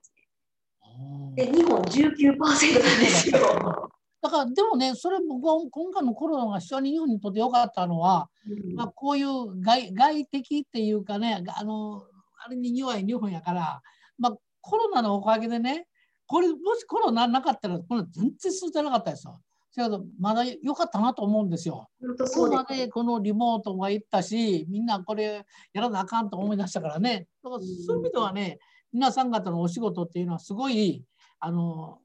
[1.35, 2.65] で、日本19%なんで
[3.07, 3.39] すよ。
[4.21, 12.03] だからでもね、それ僕は今回のコロナが非常に日本にとって良かったのは、うんまあ、こういう外外的っていうかね、あの
[12.45, 13.81] あれに弱い日本やから、
[14.17, 15.87] まあ、コロナのおかげでね、
[16.27, 19.39] これもしコロナなかったら、これ全然進んでなかったですよ。
[19.77, 21.87] だけど、まだ良かったなと思うんですよ。
[22.01, 22.79] 本当コロナそうです。
[22.87, 27.27] でこのリモートが行ったし、みんなこれやらなあかんと思い出したからね。
[27.43, 28.59] だからそういう意味ではね、
[28.93, 31.03] 皆さん方のお仕事っていうのはすごい、
[31.39, 31.99] あの、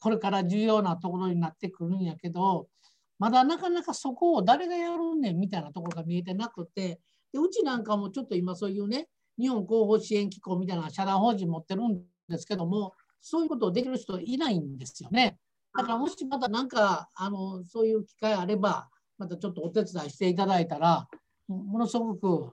[0.00, 2.68] これから重要なところになってくるんやけど、
[3.18, 7.00] まだなかなかそこを誰がやるねんみたいなところが見えてなくて、
[7.32, 15.38] でうちなんかもちょっと今そういうね、日本広報支援機構みたいな社団法人持ってるんですけども、そういうことをできる人いないんですよね。
[15.76, 21.08] だからもしまたなんかあのそういう機会あれば、またちょっとお手伝いしていただいたら、
[21.48, 22.52] ものすごく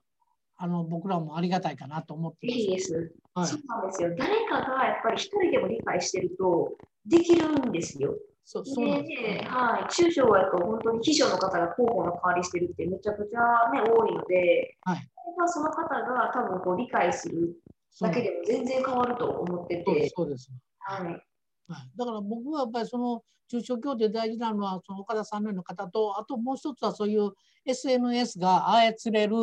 [0.64, 2.76] あの僕らもありがたいかなと思っていいま。
[2.78, 3.14] ですす。
[3.36, 4.16] はいそうなんですよ。
[4.18, 6.72] 誰かがやっぱり一人でも理解してると
[7.06, 8.16] できるんですよ。
[8.46, 17.58] そうそうですで、はい、中小やと本当に秘書の方が広報の代わりしてるってめちゃくちゃ、ね、多いので、はいまあその方が多分こう理解する
[18.00, 20.50] だけでも全然変わると思っててす、そうです。
[20.80, 21.20] はい、はい、
[21.98, 27.32] だから僕はやっぱりその中小協定大事なのはその岡田さんのような方とあともう一つはそういう
[27.66, 29.36] SNS が操れる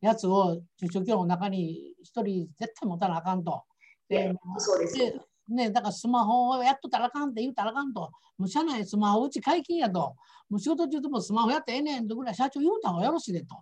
[0.00, 3.62] やつを中小企業の中に一人絶対持たなあかんと。
[4.08, 4.94] でそうです。
[4.94, 8.10] でね、だからスマホをやっとったらあかんって言うたらあかんと。
[8.36, 10.16] もう社内スマホうち解禁やと。
[10.48, 13.56] もう仕事中でもスマホやってええねんとぐらい社長言うた方がよろしいでと。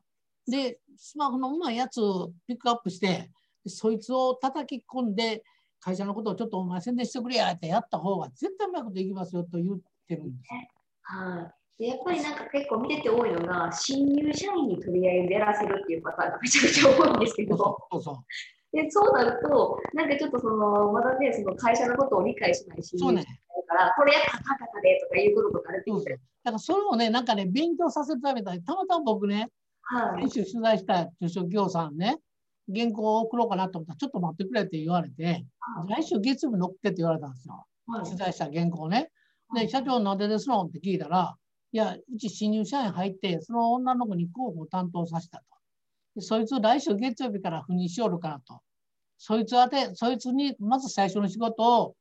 [0.47, 3.31] で、スマホのうまいやつをピックアップして、
[3.64, 5.42] でそいつを叩き込んで、
[5.81, 10.61] 会社のことをちょっとお前宣伝してくれやってやった方が絶対うまいこといきますよと言ってるんですよ。
[11.03, 18.17] はい、でやっぱりなんか結構見てて多いのが、新入社員にとりあえずやらせるっていうパターンが めちゃくちゃ多いんですけど、そうそう
[18.75, 23.13] でそうなると、なんかちょっとその、まだね、その会社のことを理解しない新そう。
[23.13, 23.25] ね員。
[23.25, 26.11] だから、これやったらカタカタでとかいうこととかあるって
[26.45, 29.49] だからそれをね、なんかね、勉強させるためだたまたま僕ね、
[29.83, 32.19] はい先週取材した中小企業さんね、
[32.75, 35.47] 原稿を送ろうかなと思ったら、ちょっと待ってくれって言われて、
[35.89, 37.65] 来週月曜日に送ってって言われたんですよ。
[37.87, 39.11] はい取材した原稿ね。
[39.55, 41.37] で、社長なんでですのって聞いたら、
[41.75, 45.45] いや、うち新入社員入って、その女の子に広報を担当させたと。
[46.15, 48.61] でそいつ来週月曜日から赴任しよるからと。
[49.19, 51.97] そいつ宛て、そいつにまず最初の仕事を、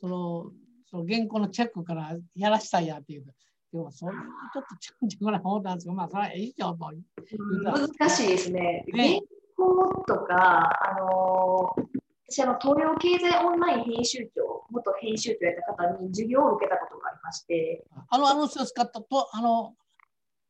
[0.00, 0.50] その、
[0.90, 3.26] その原稿のチェックからやらしたいやっていう。
[3.70, 4.22] でも、それは
[4.54, 6.90] ちょっとちゃうんちゃうかなと思ったんですけど、まあ、それはいいよと。
[6.90, 7.64] うん
[7.98, 8.82] 難しいですね。
[8.94, 9.20] ね
[9.56, 11.98] 原稿とか、あのー
[12.30, 19.74] 私あの、東洋経済オンライン編集長、元編集長やった方に授業を受けたことがありまして、あの、あの人使ったと、あの、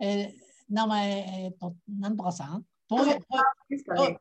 [0.01, 1.11] えー名前、
[1.47, 2.63] えっ、と、なんとかさん？
[2.91, 3.19] 東洋、
[3.71, 4.21] ですかね。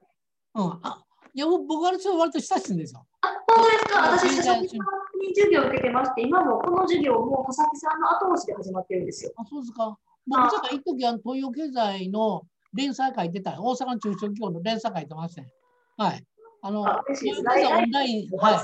[0.56, 0.80] うん。
[0.82, 3.06] あ、いや、僕はそれ割と親しいんですよ。
[3.20, 4.82] あ、本当ですかあ私、佐々木さん
[5.20, 9.34] に授業を受けてまして、今もこの授業も佐々木さんの後押しで始まってるんですよ。
[9.36, 9.98] あ、そうですか。
[10.26, 15.50] 僕、ちょっと一時あの東洋経済の連載書いてた、大阪の中小企業の連載書いてましたね。
[15.98, 16.24] はい。
[16.62, 18.54] あの、あオンライン、はい。
[18.54, 18.62] は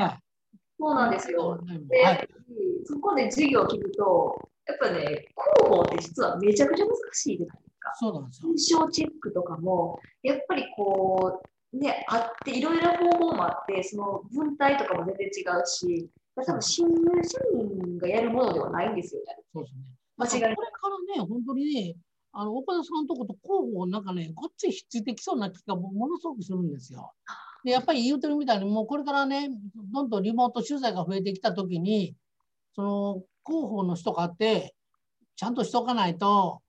[0.00, 0.04] い。
[0.04, 0.18] はい。
[0.78, 1.60] そうなんですよ。
[1.88, 2.28] で、はい。
[2.84, 5.26] そこで授業を聞くと、やっぱね、広
[5.64, 7.92] 報って実はめちゃくちゃ難しいじゃないですか。
[7.94, 8.48] そうなんですよ。
[8.48, 19.36] 文章チェックとかも、やっぱりこう、ね、あって、いろいろ方法もあって、その文体とかも全然違うし、多分新入社員がやるものではないんですよね。
[19.52, 19.80] そうですね。
[20.16, 21.96] 間違いないこれからね、本当にね、
[22.32, 27.12] あの岡田さんのとこと広報なんかね、ごっついひっついてきそうな気がものすごくするんですよ。
[27.64, 29.50] で、やっぱり言うてるみたいに、もうこれからね、
[29.92, 32.14] どんどんリモート取材が増えてきたときに、
[32.74, 34.74] その広報の人があって、
[35.36, 36.60] ちゃんとしとかないと、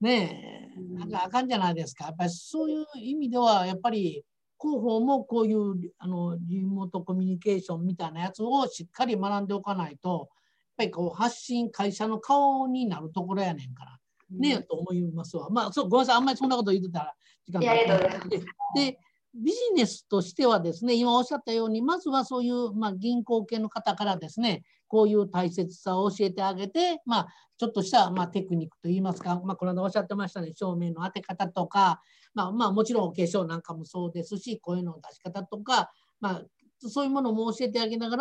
[0.00, 2.04] ねえ、なんかあかんじゃないですか。
[2.04, 4.24] やっぱりそういう意味では、やっぱり
[4.60, 10.28] 広報もこういうあのリモートコミュニケーションみたいなやつをしっかり学んでおかないと、やっ
[10.76, 13.98] ぱりこう発信、会社の顔になるところやねんから。
[14.30, 15.48] ね、と思いますわ。
[15.50, 17.14] まあ、そうごめんなさい、あんまりそんなこと言ってたら
[17.46, 18.38] 時間がとうございますで
[18.74, 18.98] で、
[19.36, 27.26] ビジネスとしてはですね、今おっしゃったように、まずはそういう、まあ、銀行系の方からですね、こういう大切さを教えてあげて、まあ、
[27.58, 32.00] ちょっとした、まあ、テクニックといいますか、まあ、この間おっしゃってましたね、照明の当て方とか、
[32.34, 36.42] まあ、まあ、もちろんお化粧なんかもそうですし、声の出し方とか、まあ、
[36.78, 38.16] そういうものも教えてあげなが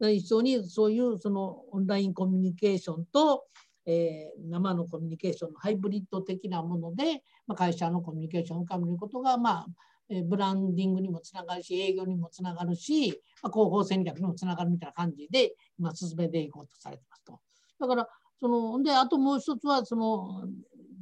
[0.00, 3.44] ら、一緒にそういうそのオンラインコミュニケーションと、
[3.86, 9.66] えー、生のコミュニケーションのハイブリッド的なもので、まあ、会社のコミュニケーションを深めることが、まあ、
[10.28, 17.40] ブランディングにもつながるし営業にもつながるし、ま、広報戦略にもつながるみたいな感じで今進めていこうとされてますと。
[17.80, 20.44] だからそのであともう一つはその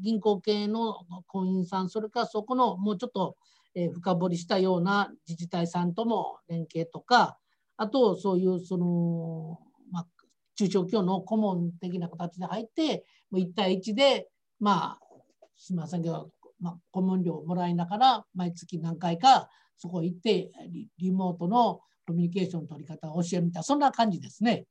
[0.02, 3.36] 銀行系の婚姻さんそれからそこのもうちょっと、
[3.74, 7.38] えー、深掘りしたような自治体さんとも連携とか
[7.76, 9.58] あとそういうその、
[9.90, 10.06] まあ、
[10.54, 15.10] 中小企業の顧問的な形で入ってもう1対1でまあ
[15.56, 20.50] すみませんけど、まあ、顧問料をもらいながら毎月何回かそこ行って
[20.98, 24.66] リモートのコミュニケーションの取り方を教えるみたいなそんな感じですね。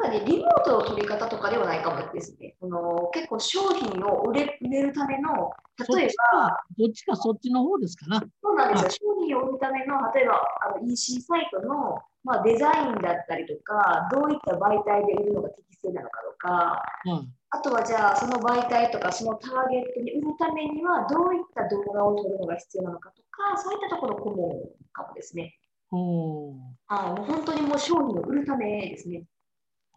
[0.00, 2.54] なんかね、リモートの取り方とかではないかもですね。
[2.60, 5.50] この結構商品を売れ売れるための、
[5.96, 8.22] 例えば、どっちかそっちの方ですかな。
[8.42, 8.90] そうなんですよ。
[8.90, 24.60] 商品を売るための、例えばあの EC サイトの、まあ、デザインだったりとか、どういった媒体で売るのが適正なのかとか、うん、あとはじゃあその媒体とかそのターゲットに売るためにはどういった動画を撮るのが必要なのかとか、そういったところ顧問
[24.92, 25.56] かもですね。
[25.90, 26.52] お
[26.86, 29.24] はい、もう本当にもう商品を売るためですね。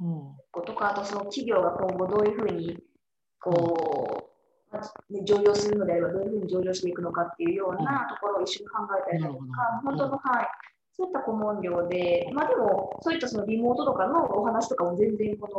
[0.01, 2.77] うん、とか、あとその企業が今後どういうふうに
[3.39, 4.31] こ
[5.11, 9.43] う、ね、上場するのであればどういうふうに上場していくのかっていうようなところを一緒に考えたりだとか、
[9.83, 10.47] 本当の、はい、
[10.93, 15.53] そういった顧問料で、まあでも、そういったそのリモートとかのお話とかも全然この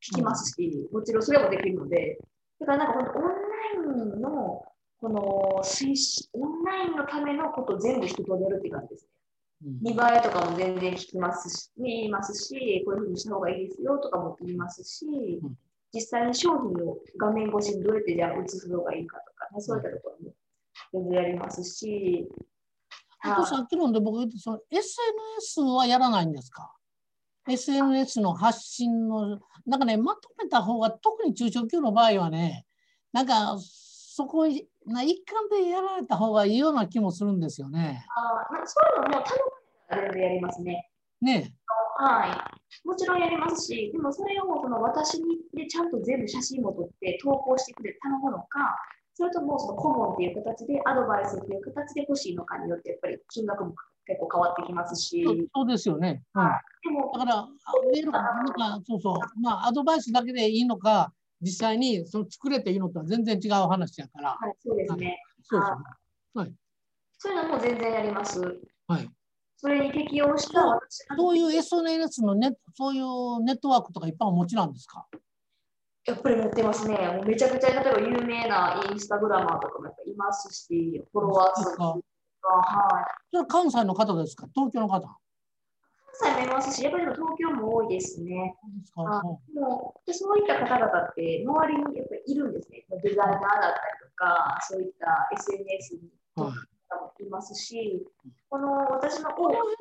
[0.00, 2.18] 聞きますし、もちろんそれもできるので、
[2.60, 3.30] だからなんかオンラ
[4.12, 4.62] インの
[5.00, 9.10] この推進、オンラインのためのことを全部一通りやるっていう感じですね。
[9.60, 15.06] 見栄えとかも全然聞きますし、言いますし、こういうふうにした方がいいですよとかも言いますし、
[15.92, 20.34] 実際に商品を画面越しにどうやってじゃあ映すのがいいかとか、ね、そういったところも
[20.92, 22.28] 全然やりますし。
[23.20, 26.72] あとさっきので僕言ってその SNS はやらないんですか
[27.48, 32.64] ?SNS の発信の、なんかね、まとめた方が、特に中小企業の場合はね、
[33.12, 34.48] なんかそこ
[34.86, 38.04] な一貫でやられた方がいいような気もするんですよね。
[38.16, 38.20] あ
[38.52, 39.47] まあ、そういうのも頼む
[39.90, 40.88] 全然やりますね。
[41.20, 41.52] ね
[41.98, 42.86] はい。
[42.86, 48.76] もちろんやりますし、でもそれをその私にでちゃんと全部写真も撮って投稿してくれ頼むのか、
[49.14, 53.74] それともその顧問っていう形でアドバイスっていう形で欲しいのかによってやっぱり金額も
[54.06, 55.24] 結構変わってきますし。
[55.52, 56.22] そうですよね。
[56.34, 56.44] うん、
[56.84, 57.48] でもだから、
[57.92, 64.30] メールなんかそうそう、まあアドバイスだけでいいのか、実際にその作れていいのとは全然違う話やから。
[64.30, 65.20] はい、そうですね。
[65.42, 65.78] そうですね。
[66.34, 66.54] はい。
[67.18, 68.40] そういうのも全然やります。
[68.86, 69.10] はい。
[69.60, 70.80] それに適応した
[71.16, 75.04] そういう SNS のネそういうネットワークとかいっぱいお持ちなんですか？
[76.06, 76.96] やっぱり持ってますね。
[76.96, 81.84] もうめちゃくちゃ例えば有名なインスタグラマーとかもやっぱいますし、フォロワー数とか。
[82.40, 83.04] はい。
[83.32, 84.46] それ関西の方ですか？
[84.54, 85.16] 東京の方関
[86.12, 88.54] 西もいますし、やっぱり東京も多いですね。
[88.96, 89.20] あ
[89.52, 92.86] でもでそういった方々って周りにやっぱりいるんですね。
[93.02, 96.12] デザイナーだったりとか、そういった SNS にい
[97.24, 98.02] ますし、
[98.48, 99.74] この私のこの辺のネッ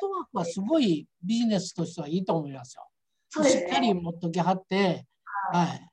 [0.00, 2.86] トワークはすごいビジネスとしてはいいと思いますよ。
[3.28, 5.90] すね、しっかり持っときはって、はい、はい、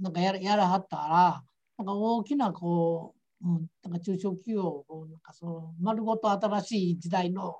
[0.00, 1.42] なんかややらはったら、
[1.78, 7.56] なんか大きなこう、うん、なんか中小企業をなんかその丸ごと新しい時代の、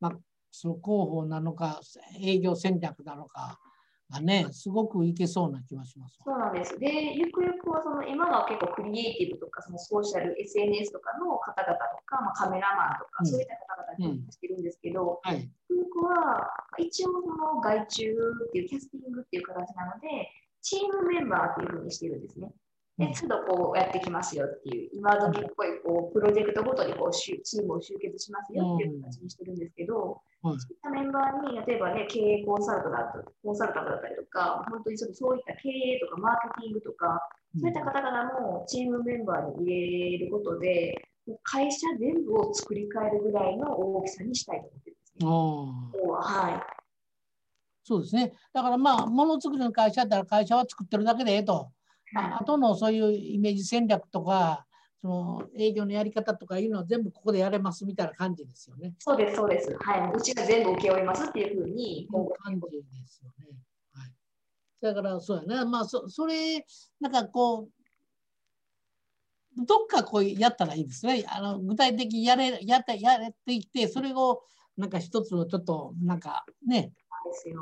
[0.00, 0.12] まあ、
[0.50, 1.80] その広報なのか
[2.20, 3.58] 営業戦略なのか
[4.10, 6.18] がねすごくいけそうな気がします。
[6.24, 6.78] そうなんです。
[6.78, 18.16] で、ゆくゆくはその今は結構クリエイティブとかそのソーシャル SNS とかの方々とか、まあ、カメラマンとか、そういった方々にしてるんですけど、うんはい、ゆくゆくは一応その外注
[18.48, 20.08] っていうキャスティングっていう形なので
[20.62, 22.52] チームメンバーっていうふうにしてるんですね。
[22.98, 37.20] で、都度こうやってきますよっていう、今時っぽいこうプロジェクトごとにこうチームを集結しますよっていう形にしてるんですけど、そういったメンバーに、例えばね、経営コンサルトだったコンサルタントだったりとか、本当にちょっとそういった経営とかマーケティングとか、
[37.60, 40.94] そういった方々もチームメンバーに入れることで、
[41.44, 45.26] 会社全部を作り変えるぐらいの大きさにしたいと思ってるんですね。
[46.18, 46.78] はい。
[47.84, 48.32] そうですね。
[48.52, 51.70] だからまあ、ものづくりの会社だったら会社は作ってるだけでええと。
[52.14, 54.66] あとのそういうイメージ戦略とか、
[55.00, 58.94] その営業のやり方とかいうのは全部ここでやれますみたいな感じですよね。
[58.98, 59.76] そうです、そうです。
[59.80, 60.12] はい。
[60.16, 62.08] うちが全部請け負いますっていうふうに。
[62.10, 63.56] こう感じですよね。
[63.92, 64.12] はい。
[64.80, 65.70] だからそうやね。
[65.70, 66.64] まあそ、それ、
[67.00, 67.68] なんかこ
[69.56, 71.24] う、どっかこうやったらいいですね。
[71.28, 74.42] あの具体的にやれやってやれていって、それを
[74.76, 76.92] なんか一つのちょっとなんかね、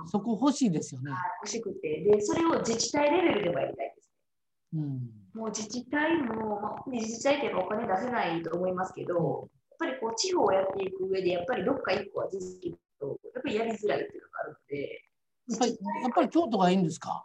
[0.06, 1.10] そこ欲しいですよね。
[1.42, 2.02] 欲しくて。
[2.02, 3.85] で、それを自治体レベルでもやりたい。
[4.74, 15.02] うん、もう自治体も、まあ、自治体ってお金出せないと思いますけど、やっぱりこう地方をやっていく上で、やっぱりどっか一個は実績と、やっぱりやりづらいっていうのがあるので。
[15.48, 17.24] やっぱりやっぱり京都がいいんですか？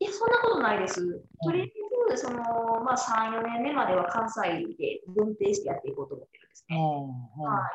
[0.00, 1.00] いや、そそんなことないです。
[1.42, 2.38] とりあえず、その、
[2.84, 6.76] まあ、3、4年目までは関西で分定してやっていこうと思ってるんですね。
[6.76, 7.66] は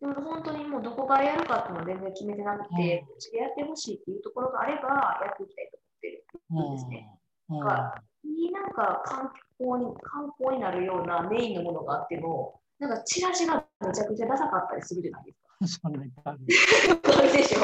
[0.00, 5.78] でも本当にもうどこからやるかっていうのは全然決めてなくて、うちでやってほしいっていうところがあれば、やっていきたいと
[6.48, 7.19] 思ってるんですね。
[7.50, 15.32] なんか、になんか観光に観光になるようなメインのものがあっても、なんかチラシがめちゃくちゃダサかったりするじゃないで
[15.68, 15.82] すか。
[15.82, 17.60] そんなに あるでしょ。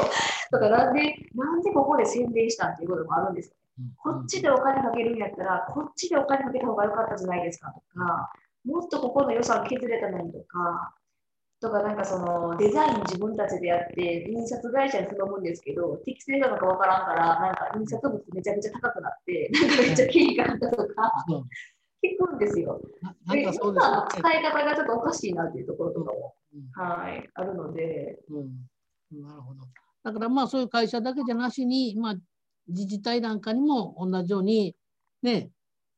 [0.51, 3.55] だからなんで、なんでここで宣伝したっていうこともあるんですよ。
[3.97, 8.31] こっちでお金かけるんやったら、こっちでお金かけた方が良かったじゃないですかとか、
[8.65, 10.93] もっとここの予算削れたのにとか、
[11.59, 21.13] とか、なんかそのデザイン自分たちでやって、印刷会社に頼むんですけど、適正なのかわからんから、なんか印刷物めちゃめちゃ高くなって、なんかめっちゃ経費があったとか、
[22.03, 22.79] 聞くんですよ。
[23.31, 26.35] で、今の使い方がちょっとおかしいなっていうところとかも、
[26.73, 28.19] はい、あるので。
[28.29, 28.39] う
[29.17, 29.61] ん、なるほど。
[30.03, 32.15] だからまあそういう会社だけじゃなしに、まあ、
[32.67, 34.75] 自治体なんかにも同じように、
[35.21, 35.49] ね、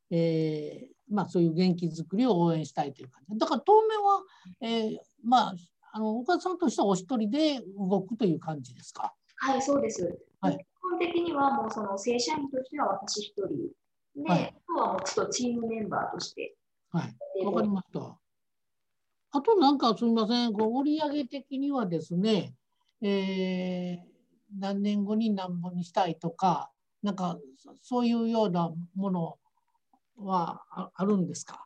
[0.09, 3.37] えー、まあそういう元気づくりを応援したいという感じ。
[3.37, 4.23] だから当面は、
[4.61, 5.55] えー、まあ、
[5.91, 9.13] あの岡田さんとしてはお一人で動くという感じですか？
[9.37, 10.19] はい、そうです。
[10.41, 16.55] はい、基本的にはもうその正社員としては私一人で、はい、あとはもうちょっとチームメンバーとして。
[16.91, 18.17] はい、わかりました。
[19.31, 22.53] あとなんかすみません、こう売上的にはですね、
[23.01, 23.99] えー、
[24.59, 26.71] 何年後に何本にしたいとか、
[27.03, 27.37] なんか
[27.83, 29.37] そういうようなもの
[30.23, 30.63] は
[30.95, 31.65] あるんですか？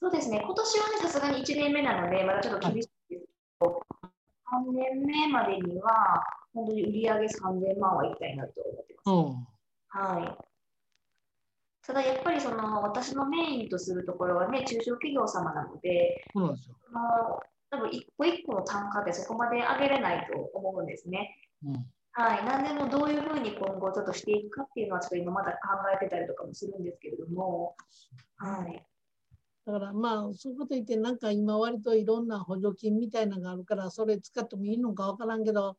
[0.00, 3.26] そうですね、今年はね、さすがに1年目なので、まだちょっと厳しいですけ
[3.60, 6.22] ど、はい、3年目までには、
[6.52, 9.10] 本当に売り上げ3000万はいきたいなと思ってます。
[9.10, 10.38] うん、はい。
[11.86, 16.76] ただやっぱりその私のメインとするところはね、中小企業様なので、そうなんですよ
[17.70, 21.36] 多分一個一個の単価ってそこまで上げれないと思うんですね。
[21.66, 21.86] うん、
[22.16, 25.58] はい、なんでもどういうふうに今後ちょっとしていくかっていうのはちょっと今まだ考
[25.92, 27.74] えてたりとかもするんですけれども、
[28.36, 28.86] はい。
[29.66, 35.76] だからまあそういうこと言ってなんか今割といろんな補助金みたいなのがあるからそれ使ってもいいのかわからんけど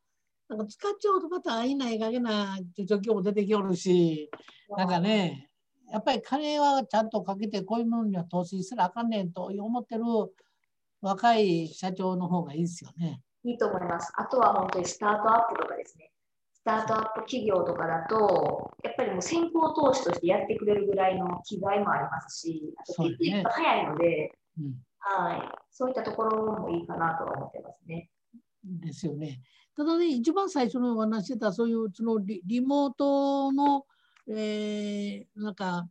[0.50, 4.30] なんか使っちゃうとまたいないかげな中小企業も出てきおるし
[4.76, 5.50] なんかね
[5.92, 10.04] やっぱり金はちゃんとかけてこういうものには投資すらあかんねんと思ってる
[11.02, 13.22] 若い社長の方がいいですよね。
[13.44, 14.12] いいと思います。
[14.16, 16.10] あとは本当にスタートアップとかですね。
[16.66, 28.10] スタートアップ企業とかだと、やっぱりもう先行投資としてやってくれるぐらいの気概もありますし、あと決定が早いので、うん、はい、そういったところもいいかなとは思ってますね。
[28.64, 29.42] ですよね。
[29.78, 33.86] ただね、一番最初のお話してた、そういうそのリリモートの
[34.28, 35.88] えー、なんか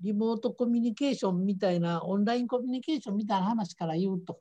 [0.00, 4.38] リモートコミュニケーションみたいなオンラインコミュニケーションみたいな話から言うと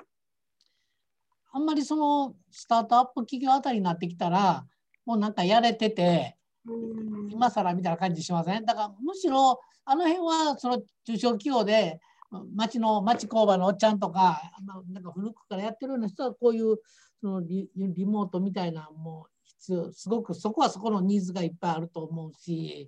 [1.53, 4.65] あんまりそのスタートアップ企業あたりになってきたら
[5.05, 6.37] もうなんかやれてて
[7.29, 8.65] 今更みたいな感じしません？
[8.65, 11.99] だからむしろあの辺はその中小企業で
[12.55, 14.41] 町の町工場のおっちゃんとか
[14.93, 16.77] なんか古くからやってるような人はこういう
[17.19, 19.31] そのリリモートみたいなもう
[19.93, 22.87] すごくそこはそこのニーズがいっぱいあると思うし、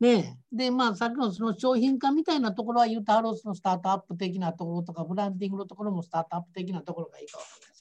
[0.00, 7.38] ね、でまあさっきのその商品化みたいなところは言うとハロースのスタートアップ的なところとかブランディングのところもスタートアップ的なところがいいか。
[7.38, 7.71] もしれない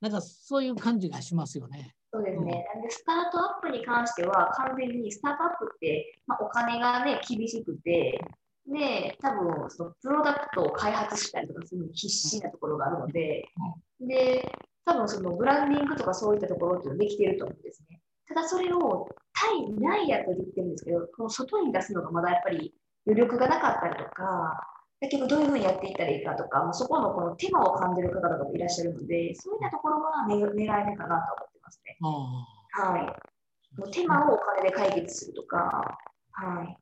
[0.00, 1.94] なんかそういう感じがしますよね。
[2.12, 8.18] そうですね、うん、でスタートアップに関しては完全にスタートアップって、まあ、お金がね厳しくて
[8.66, 13.44] で多分そのプロダクトを開発したりとかするのに必死なところがあるので、
[14.00, 14.50] うん、で
[14.86, 18.00] 多分そのブランディングとかそういったところっていうのはできていると思うんですね。
[18.26, 22.74] ただそれを対内やと言ってるんですけど、この外に出すのがまだやっぱり
[23.06, 24.60] 余力がなかったりとか、
[25.00, 31.96] だけどどういうふうにやっていったらいいかとか、もうそこのこの手間を感じる方々もいらっしゃるので、そういったところは狙い目かなと思ってますね。
[32.00, 33.78] はい。
[33.78, 35.98] もう手間をお金で解決するとか、
[36.32, 36.76] はい。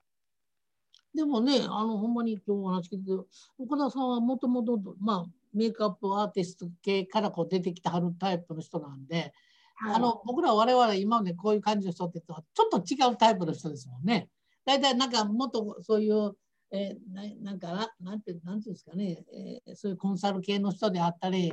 [1.15, 3.13] でもね、あの、ほんまに今日お話聞いて、
[3.59, 9.33] 岡田さんはもともと、まあ、メイクアップアーティスト系からこう出てきてはるタイプの人なんで、
[9.77, 14.29] はい、あの僕ら我々今までこういう感じの人ってちょっと違うタイプの人ですもんね。
[14.67, 16.33] 大体なんかもっとそういう、
[16.73, 19.25] えー、なんかなんてなんていうんですかね、
[19.67, 21.53] えー、そういうコンサル系の人であったり、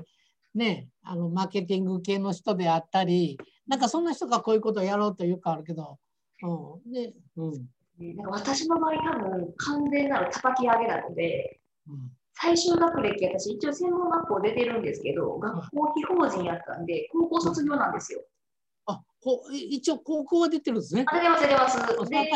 [0.55, 5.99] ね、あのマーケティング系の人であったりなんかそんな人がこういうことをやろうというかあるけど、
[6.41, 18.21] うん、で、うん、なんか私の場合多分完全なる叩き上げなので、うん最終学歴、私一応専門学校出てるんですけど、学校非法人やったんで、高校卒業なんですよ。
[18.85, 21.05] あ、こ一応高校は出てるんですね。
[21.09, 22.09] 出てます、出てます。
[22.09, 22.29] で、ね。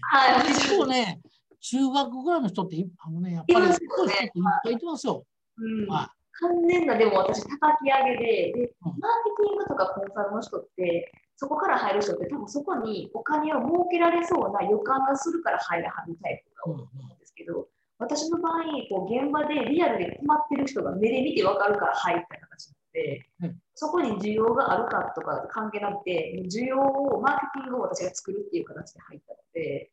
[0.00, 0.46] はい。
[0.46, 1.20] 結構ね、
[1.62, 4.30] 中学ぐらいの人って、あのね、やっぱりすごい人っていっ
[4.64, 5.24] ぱいいてますよ。
[5.56, 5.88] うん。
[5.88, 29.90] はい完全な、でも私、叩き上げで、で、マーケティングとかコンサルの人って、そこから入る人って多分そこにお金を儲けられそうな予感がするから入らはるタイプが多いと思うんですけど、私の場合、こう現場でリアルで困ってる人が目で見て分かるから入った形なので、うんそこに需要があるかとか関係なくて、需要を、マーケティングを私が作るっていう形で入ったので、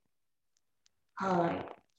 [1.20, 1.52] は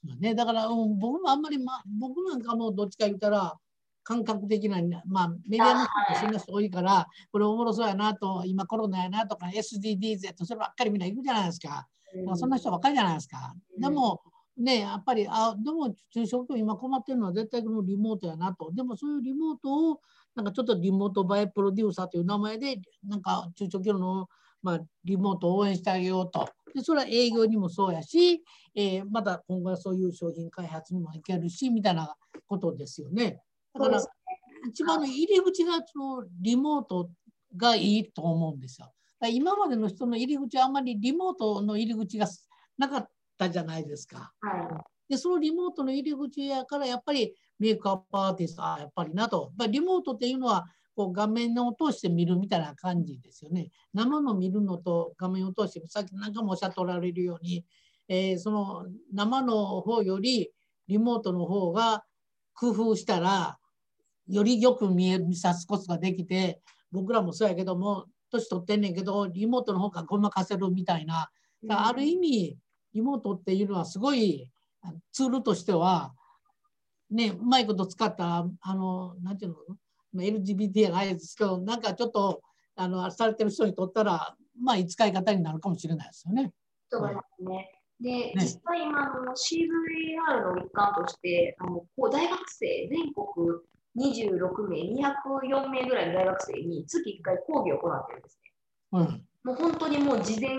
[0.07, 0.19] い。
[0.19, 3.55] ね、だから、うん、僕もあんまり、ま、僕なんかもどっちか言ったら
[4.03, 11.87] 感覚的な、まあ、メディアの人ってそんな人多いから、これおもろそうやなと、今コロナやなとか、SDGs やと、そればっかりみんな行くじゃないですか。
[12.15, 13.53] だからそんな人ばっかりじゃないですか。
[13.75, 14.21] うんでも、
[14.57, 18.71] ね、やっぱり、あ、でも中小企業今困ってるのは絶対このリモートやなと。
[18.73, 20.01] でもそういうリモートを、
[20.35, 24.27] なんかちょっとリモートバイプロデューサーという名前で、なんか中小企業の、
[24.61, 26.47] まあ、リモートを応援してあげようと。
[26.73, 28.43] で、それは営業にもそうやし、
[28.75, 32.15] えーまた今後はそういう商品開発にもいけるし、みたいな
[32.47, 33.41] ことですよね。
[33.73, 34.01] だから
[34.69, 37.09] 一番の入り口がそのリモート
[37.57, 38.91] がいいと思うんですよ。
[39.29, 42.27] 今までの人の入り口はあんまりリモートの入り口が
[42.77, 44.31] なかったじゃないですか。
[44.41, 49.41] はで、そのリモートの入り口やから、やっぱりメイクアップアーティスト、あやっぱりなと。
[49.41, 53.69] やっぱりリモートっていうのは、こう画面を通して見るみたいな感じですよね。
[53.93, 57.65] 生の見るのと画面を通して、さっきなんかもおっしゃっておられるように、
[58.07, 60.51] えーその生の方より
[60.87, 62.03] リモートの方が
[62.53, 63.57] 工夫したら、
[64.27, 66.61] よりよく見え見さすことができて、
[66.91, 71.29] 僕らもそうやけども、年取ってんねんけど、リモートの方がごまかせるみたいな、
[71.69, 72.57] ある意味、
[72.93, 74.49] リモートっていうのはすごい
[74.81, 76.13] あツールとしては、
[77.09, 79.77] ね、うまいこと使った、あの、なんていうの、まあ
[80.13, 82.41] LGBT ないですけど、なんかちょっと、
[82.75, 86.51] あの、されてる人にとったら、まあ、いい使い方になるかもしれないですよね。
[86.89, 87.71] と思いますね。
[87.99, 93.59] で、ね実際今あの CVR の一環として、あのこう大学生、全国
[93.95, 98.51] 26名、204名ぐらいの大学生に月1回講義を行ってるんですね。
[98.93, 99.25] うん。
[99.43, 100.57] もう本当にもう事前、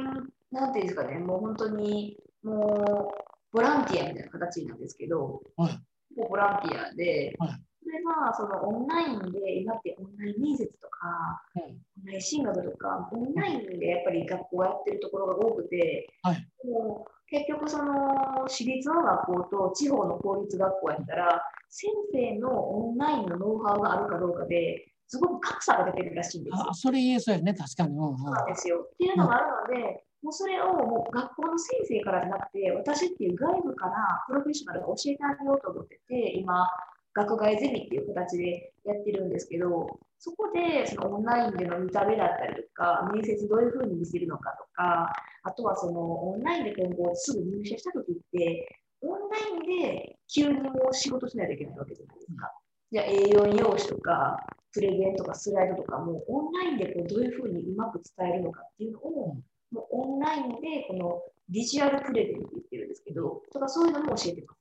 [0.51, 5.81] なんていうんですかね、もう本当にもうボランティアみたいな形なんですけど、はい。
[6.17, 26.74] ボランティアで、はいそれがそのオンラインで、今ってオンライン面接とか、うんオンライン進学とか、オンラインでやっぱり学校をやってるところが多くて、はいもう結局その私立の学校と地方の公立学校やったら、先生のオンラインのノウハウがあるかどうかですごく格差が出てるらしいんですよあ、。
[26.74, 27.97] それ言えそうやね、確かに。
[27.97, 28.80] うんうんそうなんですよ。
[28.80, 33.93] っていうのがあるので、もうそれをもう学校の先生からじゃなくて、私っていう外部から
[34.28, 36.66] プロフェッショナルが教えてあげようと思ってて、今、
[37.15, 39.87] 学外ゼミっていう形でやってるんですけど、
[40.19, 52.53] そこでそのオンラインでの見た目だったりとか、面接どういうふうに見せるのかとか、あとはそのオンラインで今後すぐ入社した時って、オンラインで急にもう仕事しないといけないわけじゃないですか。
[52.93, 54.39] じゃあ A4 用紙とか、
[54.73, 59.37] プレゼンとかスライドとかもオンラインでこうどういうふうにうまく伝えるのかっていうのを、
[59.71, 64.59] もうオンラインでこのビジュアルプレゼンって言ってるんですけど、とかそういうのも教えてます。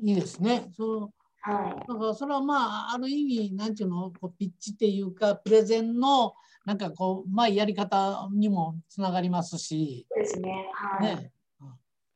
[0.00, 0.70] いいですね。
[0.76, 1.10] そう
[1.48, 1.88] はい。
[1.88, 6.34] だからそれはまあ、ある意味、なんていうの、こうピッチっていうか、プレゼンの、
[6.64, 10.70] なんかこう、まあ、やり方にもつながりますし、そうですね。
[10.74, 11.16] はい。
[11.16, 11.32] ね。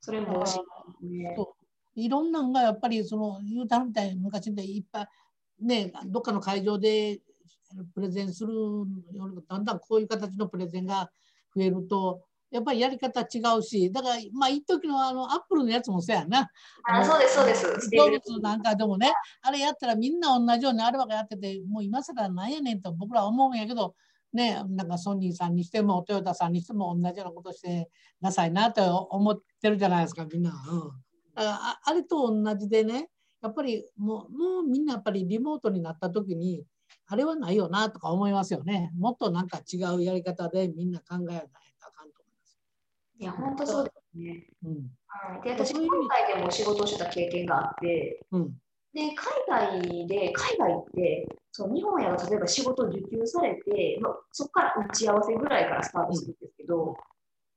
[0.01, 1.37] それも教えてますね。
[1.95, 5.09] いろんなのがやっぱりその言うたみたいに昔でいっぱい
[5.61, 7.21] ねどっかの会場で
[7.95, 8.87] プレゼンするよ
[9.29, 11.11] りだんだんこういう形のプレゼンが
[11.55, 12.23] 増えると
[12.53, 16.51] やっぱりやり方違うしだからまあ一時のあのアップルのやつもそうやな
[16.85, 17.91] あそうです、そうです。
[17.91, 23.95] 動物なんかでもねあれやったらみんな同じようにあればやっててもう今更なんやねんと僕らは思うんやけど
[24.33, 27.89] ねなんかソニーさんにしてもトヨタさんにしても同じようなことして
[28.21, 30.51] なさいなと思ってるじゃないですかみんな。
[30.51, 31.03] うん
[31.35, 33.09] ああれと同じでね、
[33.43, 36.65] やっぱりもうもうみんなやっぱりリモートになった時に、
[37.07, 38.91] あれはないよなとか思いますよね。
[38.99, 41.49] もっとなんか違うやり方でみんな考えないと
[41.81, 42.59] あかんと思います。
[43.23, 44.47] いや、本当そうですね。
[44.65, 48.55] うんはい、で私、海外でも仕事をしてた経験があって、うん
[48.95, 49.01] で
[49.49, 56.95] 海外で、海外って、そう日本やが例えば仕事を受給されて、まあ、そこから打ち合わせぐらいからスタートするんですけど、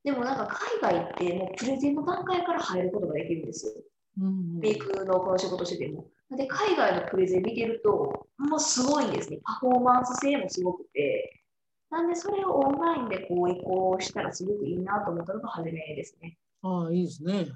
[0.05, 0.47] でもなんか
[0.81, 3.73] 海外ってもうプレゼンの段階から入ることができるんですよ。
[4.21, 6.05] うんメイクのこの仕事してても。
[6.37, 9.39] で、海外のプレゼン見てると、もうすごいんですね。
[9.43, 11.44] パフォーマンス性もすごくて。
[11.91, 16.37] なんで、それをオンラインでこう移行したらすごくいいなと思ったのが初めですね。
[16.61, 17.33] ああいいですね。
[17.33, 17.49] はいは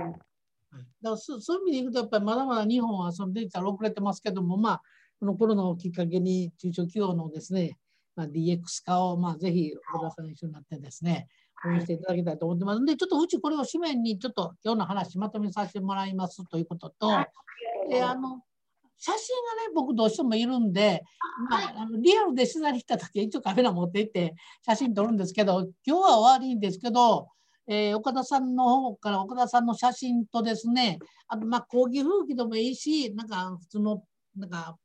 [0.00, 0.04] い。
[0.04, 4.82] はい、だからそそういう意味でいくと、やっぱりまだまだ日本はそのデジタル遅れてますけども、まあ、
[5.20, 7.78] このコロナをきっかけに中小企業のですね、
[8.16, 11.28] まあ、DX 化を、まあ、ぜひ小田さん一緒になってですね、
[11.64, 17.30] 応援していただきたいと思ってますので、ちょっとうちこれを紙面にちょっと今日の話まとめさせてもらいますということと、はい
[17.88, 18.40] であの
[18.98, 21.02] 写真がね、僕どうしてもいるんで、
[21.50, 24.34] まあ、あのリアルで取材に来た時は一応カメラ持って行って
[24.64, 27.28] 写真撮るんですけど、今日は悪いんですけど、
[27.68, 34.02] えー岡田さんの方から岡田さんの写真とですね、あとまあ講義風景でもいいし、なんか普通の
[34.36, 34.76] なんか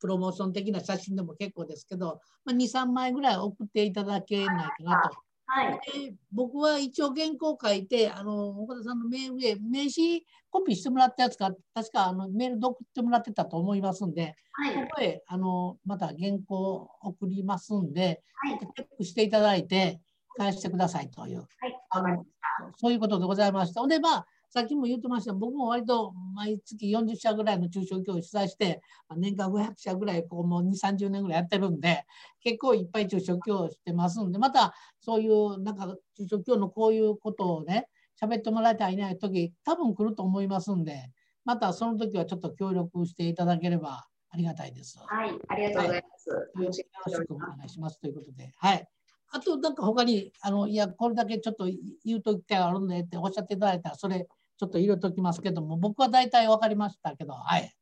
[0.00, 5.27] プロモーション的な写真でも結構ですけど、まあ、2、3枚ぐらい送っていただけないかなと。
[5.50, 5.80] はい。
[6.10, 14.74] で僕は一応原稿書いて、あの岡田さんのメールで名刺コピーしてもらったやつが、確かあのメールで送ってもらってたと思いますんで、はい。
[14.74, 18.58] ここへあのまた原稿送りますんで、はい。
[18.58, 20.00] チェックしていただいて、
[20.36, 21.72] 返してくださいという、はい。
[21.90, 22.72] わかりました。
[22.76, 23.86] そういうことでございました。
[23.86, 32.04] で、まあ、さっきも言ってました、僕も割と毎月40社ぐらいの中小企業を取材して、まあ年間500社ぐらい、こうもう2、30年ぐらいやってるんで、
[32.42, 37.88] 結構いっぱい中小企業をしてますんで、またそういうなんか中小企業のこういうことをね、
[38.20, 41.12] 喋ってもらいたいない時、多分来ると思いますんで、
[41.44, 44.98] またその時はちょっと協力していただければありがたいです。
[44.98, 45.30] はい。
[45.48, 46.28] ありがとうございます。
[46.28, 47.58] よろよろししくおくお願いします。
[47.58, 48.52] 願いしますということで。
[48.56, 48.88] はい。
[49.30, 51.68] あと、なんか他に、あの、いや、これだけちょっと
[52.04, 54.26] 言うときがあるんでっておっしゃっていただいたら、それ
[54.58, 57.72] ちょっと入れときますけども、僕は大体分かりましたけど、はい。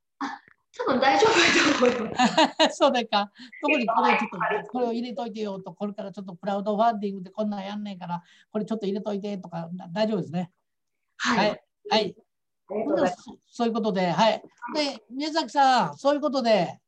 [0.78, 2.76] 多分大丈夫だと思います。
[2.76, 3.32] そうでか。
[3.62, 8.22] 特にこれちょっと、これを入れといてよと、これからちょっとクラウドファンディングでこんなんやんねんから、
[8.52, 10.52] これちょっと入れといてとか、大丈夫ですね。
[11.16, 11.34] は。
[11.34, 11.50] はいい。
[11.88, 12.16] はい。
[12.68, 13.14] ありがとうござい
[13.46, 14.42] そういうことで、はい。
[14.74, 16.78] で、宮崎さん、そういうことで、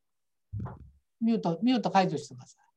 [1.22, 2.68] ミュート、ミュート解除してください。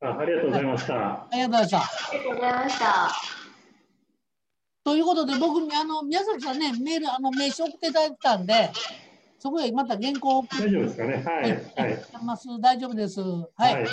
[0.00, 0.94] あありがとうございました。
[0.94, 1.78] ありがとうございました。
[1.78, 3.37] ありがとうございました。
[4.88, 8.70] ということで、僕にあの宮崎さんね、メール、あの名刺送っていただいてたんで、
[9.38, 11.22] そこへまた原稿を送大丈夫ですかね？
[11.26, 11.50] はい。
[11.50, 12.62] はい。
[12.62, 13.20] 大丈夫です。
[13.20, 13.74] はい。
[13.74, 13.86] はい。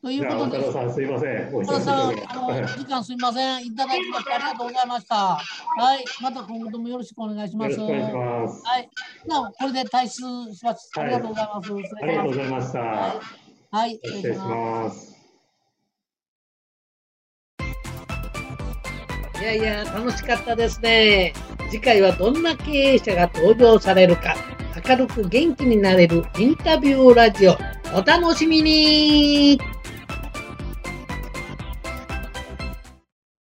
[0.00, 1.52] ということで、岡田さん、すいません。
[1.52, 3.66] お岡田さん、あのはい時間すみません。
[3.66, 5.16] いただきましてありがとうございました。
[5.16, 5.40] は
[5.96, 6.04] い。
[6.20, 7.80] また今後ともよろしくお願いします。
[7.80, 8.62] お願いします。
[8.64, 8.88] はい。
[9.26, 10.88] なお、これで退出します。
[10.98, 11.72] ありがとうございます。
[11.72, 12.30] 失ありがとう。
[12.30, 12.78] ございました。
[12.78, 13.98] はい。
[14.04, 14.38] 失失礼し。
[14.38, 15.11] ます。
[19.42, 21.32] いやいや、楽しかったですね。
[21.68, 24.36] 次回はどんな経営者が登場されるか、
[24.88, 27.58] 明るく元気になれるインタビューラジオ、
[27.92, 29.60] お楽しみに